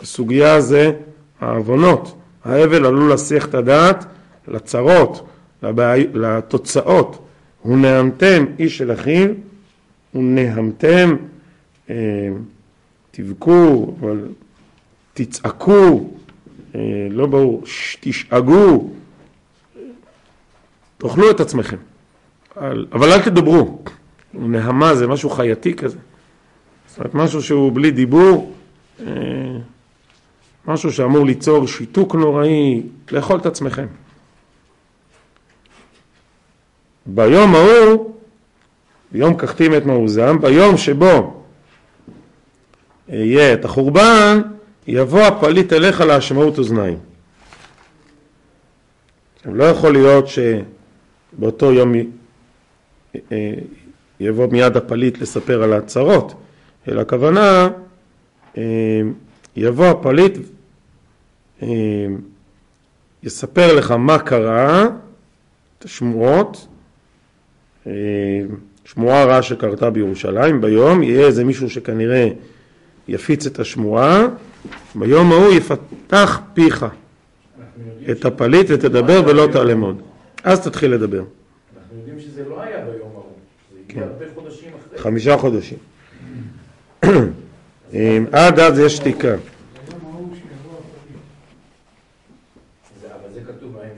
הסוגיה 0.00 0.60
זה 0.60 0.92
העוונות. 1.40 2.18
האבל 2.44 2.86
עלול 2.86 3.08
להסיח 3.08 3.46
את 3.46 3.54
הדעת 3.54 4.04
לצרות, 4.48 5.26
לבעי... 5.62 6.06
לתוצאות. 6.14 7.26
ונהמתם 7.64 8.44
איש 8.58 8.82
אל 8.82 8.92
אחיו, 8.92 9.28
ונהמתם, 10.14 11.16
אה, 11.90 11.94
תבכו, 13.10 13.94
אבל 14.00 14.28
תצעקו, 15.14 16.10
אה, 16.74 16.80
לא 17.10 17.26
ברור, 17.26 17.62
תשאגו, 18.00 18.90
תאכלו 20.98 21.30
את 21.30 21.40
עצמכם, 21.40 21.76
אבל 22.92 23.12
אל 23.12 23.22
תדברו. 23.22 23.78
נהמה 24.34 24.94
זה 24.94 25.06
משהו 25.06 25.30
חייתי 25.30 25.74
כזה. 25.74 25.98
זאת 26.88 26.98
אומרת, 26.98 27.14
משהו 27.14 27.42
שהוא 27.42 27.72
בלי 27.72 27.90
דיבור, 27.90 28.54
אה, 29.00 29.06
משהו 30.66 30.92
שאמור 30.92 31.26
ליצור 31.26 31.66
שיתוק 31.66 32.14
נוראי, 32.14 32.82
לאכול 33.12 33.40
את 33.40 33.46
עצמכם. 33.46 33.86
ביום 37.06 37.54
ההוא, 37.54 38.14
ביום 39.12 39.34
קחתים 39.34 39.74
את 39.74 39.86
מעוזם, 39.86 40.38
ביום 40.40 40.76
שבו 40.76 41.42
יהיה 43.08 43.54
את 43.54 43.64
החורבן, 43.64 44.42
יבוא 44.86 45.22
הפליט 45.22 45.72
אליך 45.72 46.00
להשמעות 46.00 46.58
אוזניים. 46.58 46.98
לא 49.44 49.64
יכול 49.64 49.92
להיות 49.92 50.24
שבאותו 50.28 51.72
יום 51.72 51.92
יבוא 54.20 54.46
מיד 54.52 54.76
הפליט 54.76 55.18
לספר 55.18 55.62
על 55.62 55.72
ההצהרות, 55.72 56.34
אלא 56.88 57.00
הכוונה, 57.00 57.68
אה, 58.58 58.62
יבוא 59.56 59.86
הפליט, 59.86 60.38
אה, 61.62 61.68
יספר 63.22 63.74
לך 63.74 63.90
מה 63.90 64.18
קרה, 64.18 64.86
את 65.78 65.84
השמועות, 65.84 66.66
שמועה 68.84 69.24
רעה 69.24 69.42
שקרתה 69.42 69.90
בירושלים, 69.90 70.60
ביום 70.60 71.02
יהיה 71.02 71.26
איזה 71.26 71.44
מישהו 71.44 71.70
שכנראה 71.70 72.28
יפיץ 73.08 73.46
את 73.46 73.58
השמועה, 73.58 74.26
ביום 74.94 75.32
ההוא 75.32 75.52
יפתח 75.52 76.40
פיך 76.54 76.86
את 78.10 78.24
הפליט 78.24 78.66
ותדבר 78.70 79.22
ולא 79.26 79.48
תעלמוד. 79.52 80.02
אז 80.44 80.60
תתחיל 80.60 80.90
לדבר. 80.90 81.22
אנחנו 81.76 81.96
יודעים 81.98 82.20
שזה 82.20 82.44
לא 82.48 82.62
היה 82.62 82.84
ביום 82.84 83.10
ההוא, 83.14 83.32
זה 83.72 83.78
הגיע 83.84 84.02
כן. 84.02 84.08
הרבה 84.08 84.24
חודשים 84.34 84.70
אחרי. 84.86 84.95
חמישה 85.06 85.36
חודשים. 85.38 85.78
עד 88.32 88.58
אז 88.60 88.78
יש 88.78 88.96
שתיקה. 88.96 89.28
זה- 93.00 93.14
אבל 93.14 93.32
זה 93.34 93.40
כתוב 93.46 93.72
בהם 93.72 93.90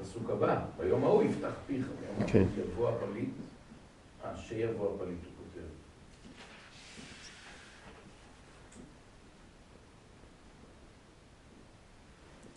בפסוק 0.00 0.30
הבא, 0.30 0.56
ביום 0.80 1.04
ההוא 1.04 1.22
יפתח 1.22 1.48
פיך, 1.66 1.76
ביום 2.16 2.28
כן. 2.28 2.38
ההוא 2.38 2.48
יבוא 2.74 2.88
הפליט, 2.88 3.28
אה, 4.24 4.30
שיבוא 4.48 4.64
הפליט, 4.94 5.18
הוא 5.24 5.44
כותב. 5.54 5.66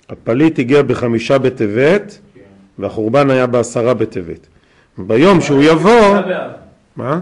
הפליט 0.09 0.59
הגיע 0.59 0.81
בחמישה 0.83 1.37
בטבת 1.37 2.17
כן. 2.35 2.39
והחורבן 2.79 3.29
היה 3.29 3.47
בעשרה 3.47 3.93
בטבת. 3.93 4.47
ביום 4.97 5.41
שהוא 5.41 5.63
יבוא... 5.63 6.15
מה? 6.95 7.19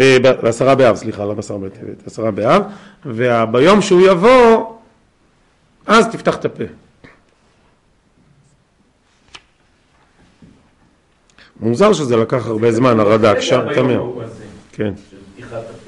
אה, 0.00 0.16
בעשרה 0.42 0.74
באב, 0.74 0.96
סליחה, 0.96 1.24
לא 1.24 1.34
בעשרה 1.34 1.58
בטבת, 1.58 2.06
עשרה 2.06 2.30
באב, 2.30 2.62
וביום 3.06 3.82
שהוא 3.82 4.00
יבוא, 4.00 4.76
אז 5.86 6.08
תפתח 6.12 6.36
את 6.36 6.44
הפה. 6.44 6.64
מוזר 11.60 11.92
שזה 11.92 12.16
לקח 12.16 12.46
הרבה 12.46 12.72
זמן, 12.72 13.00
הרד"ק, 13.00 13.40
שם, 13.40 13.74
תמר. 13.74 14.02
כן. 14.72 14.92
של 15.10 15.16
פתיחת 15.34 15.52
הפה. 15.52 15.72
כן. 15.72 15.81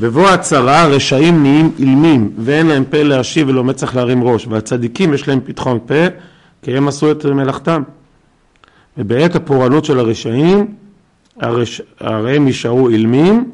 בבוא 0.00 0.28
הצרה 0.28 0.86
רשעים 0.86 1.42
נהיים 1.42 1.72
אילמים 1.78 2.30
ואין 2.38 2.66
להם 2.66 2.84
פה 2.84 3.02
להשיב 3.02 3.48
ולא 3.48 3.64
מצח 3.64 3.94
להרים 3.96 4.24
ראש 4.24 4.46
והצדיקים 4.46 5.14
יש 5.14 5.28
להם 5.28 5.40
פתחון 5.44 5.78
פה 5.86 5.94
כי 6.62 6.76
הם 6.76 6.88
עשו 6.88 7.10
את 7.10 7.24
מלאכתם. 7.24 7.82
ובעת 8.98 9.36
הפורענות 9.36 9.84
של 9.84 9.98
הרשעים 9.98 10.74
הרש... 11.40 11.82
הרי 12.00 12.36
הם 12.36 12.46
יישארו 12.46 12.88
אילמים 12.88 13.50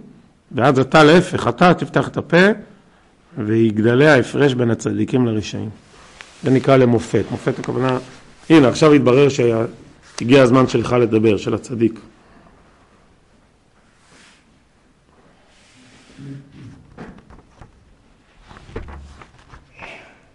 ואז 0.53 0.79
אתה 0.79 1.05
להפך, 1.05 1.49
אתה 1.49 1.75
תפתח 1.75 2.09
את 2.09 2.17
הפה 2.17 2.47
ויגדלה 3.39 4.15
ההפרש 4.15 4.55
בין 4.55 4.71
הצדיקים 4.71 5.27
לרשעים. 5.27 5.69
זה 6.43 6.51
נקרא 6.51 6.77
למופת, 6.77 7.25
מופת 7.31 7.59
הכוונה 7.59 7.99
הנה 8.51 8.69
עכשיו 8.69 8.93
התברר 8.93 9.29
שהגיע 9.29 10.43
הזמן 10.43 10.69
שלך 10.69 10.93
לדבר, 10.93 11.37
של 11.37 11.55
הצדיק 11.55 12.01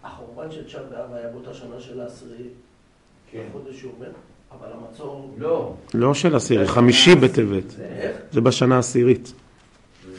החורבן 0.04 0.52
של 0.52 0.66
תשעה 0.66 0.84
באב 0.84 1.14
היה 1.14 1.28
באותה 1.28 1.54
שנה 1.54 1.80
של 1.80 2.02
העשירי, 2.02 2.48
כן. 3.32 3.44
בחודש 3.50 3.80
שהוא 3.80 3.92
אומר, 3.98 4.10
אבל 4.52 4.68
המצור... 4.74 5.36
לא, 5.38 5.74
לא 5.94 6.14
של 6.14 6.36
עשירי, 6.36 6.68
חמישי 6.68 7.16
בטבת? 7.16 7.64
לא. 7.80 7.86
זה 8.32 8.42
בשנה 8.42 8.76
העשירית, 8.76 9.34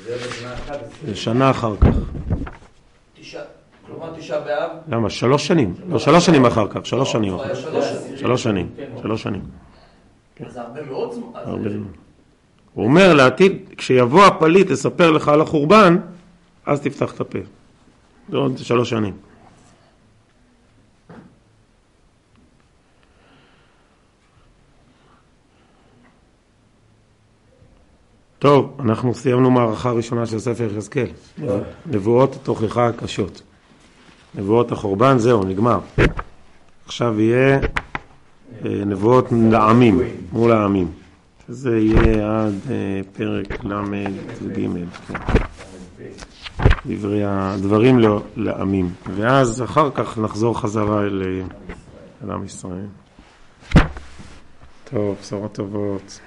זה 0.04 0.16
בשנה 0.16 0.54
אחת 0.54 0.78
שנה 1.14 1.50
אחר 1.50 1.76
כך. 1.76 1.96
כלומר 3.86 4.16
תשעה 4.16 4.40
באב, 4.40 4.70
למה? 4.88 5.10
שלוש 5.10 5.46
שנים. 5.46 5.74
לא, 5.88 5.98
שלוש 5.98 6.26
שנים 6.26 6.46
אחר 6.46 6.68
כך, 6.70 6.86
שלוש 6.86 7.12
שנים 7.12 7.32
הוא 7.32 7.42
אחר 7.42 7.54
כך. 7.54 7.60
שלוש 7.60 7.84
שנים. 7.84 8.16
שלוש 8.16 8.42
שנים, 8.42 8.70
כן. 8.76 9.16
שנים. 9.16 9.42
אז 10.46 10.52
זה 10.52 10.60
הרבה 10.60 10.82
מאוד 10.82 11.12
זמן. 11.12 11.30
הרבה 11.34 11.70
זמן. 11.70 12.05
הוא 12.76 12.84
אומר 12.84 13.14
לעתיד, 13.14 13.52
כשיבוא 13.76 14.24
הפליט 14.24 14.70
לספר 14.70 15.10
לך 15.10 15.28
על 15.28 15.40
החורבן, 15.40 15.96
אז 16.66 16.80
תפתח 16.80 17.12
את 17.14 17.20
הפה. 17.20 17.38
זה 18.28 18.36
עוד 18.36 18.58
שלוש 18.58 18.90
שנים. 18.90 19.14
טוב, 28.38 28.76
אנחנו 28.80 29.14
סיימנו 29.14 29.50
מערכה 29.50 29.90
ראשונה 29.90 30.26
של 30.26 30.38
ספר 30.38 30.64
יחזקאל. 30.64 31.08
נבואות 31.86 32.36
תוכחה 32.42 32.92
קשות. 32.92 33.42
נבואות 34.34 34.72
החורבן, 34.72 35.18
זהו, 35.18 35.44
נגמר. 35.44 35.78
עכשיו 36.86 37.20
יהיה 37.20 37.60
אה, 38.64 38.84
נבואות 38.86 39.28
לעמים, 39.32 40.00
מול 40.32 40.52
העמים. 40.52 41.05
שזה 41.48 41.78
יהיה 41.78 42.40
עד 42.46 42.54
אה, 42.70 43.00
פרק 43.12 43.64
ל"ג, 43.64 44.68
כן. 45.08 45.14
דברי 46.86 47.22
הדברים 47.24 47.98
לא- 47.98 48.22
לעמים. 48.36 48.90
ואז 49.16 49.62
אחר 49.62 49.90
כך 49.94 50.18
נחזור 50.18 50.60
חזרה 50.60 51.02
אל 51.02 51.22
עם 52.30 52.44
ישראל. 52.44 52.86
טוב, 54.84 55.16
בשורות 55.22 55.52
טובות. 55.52 56.20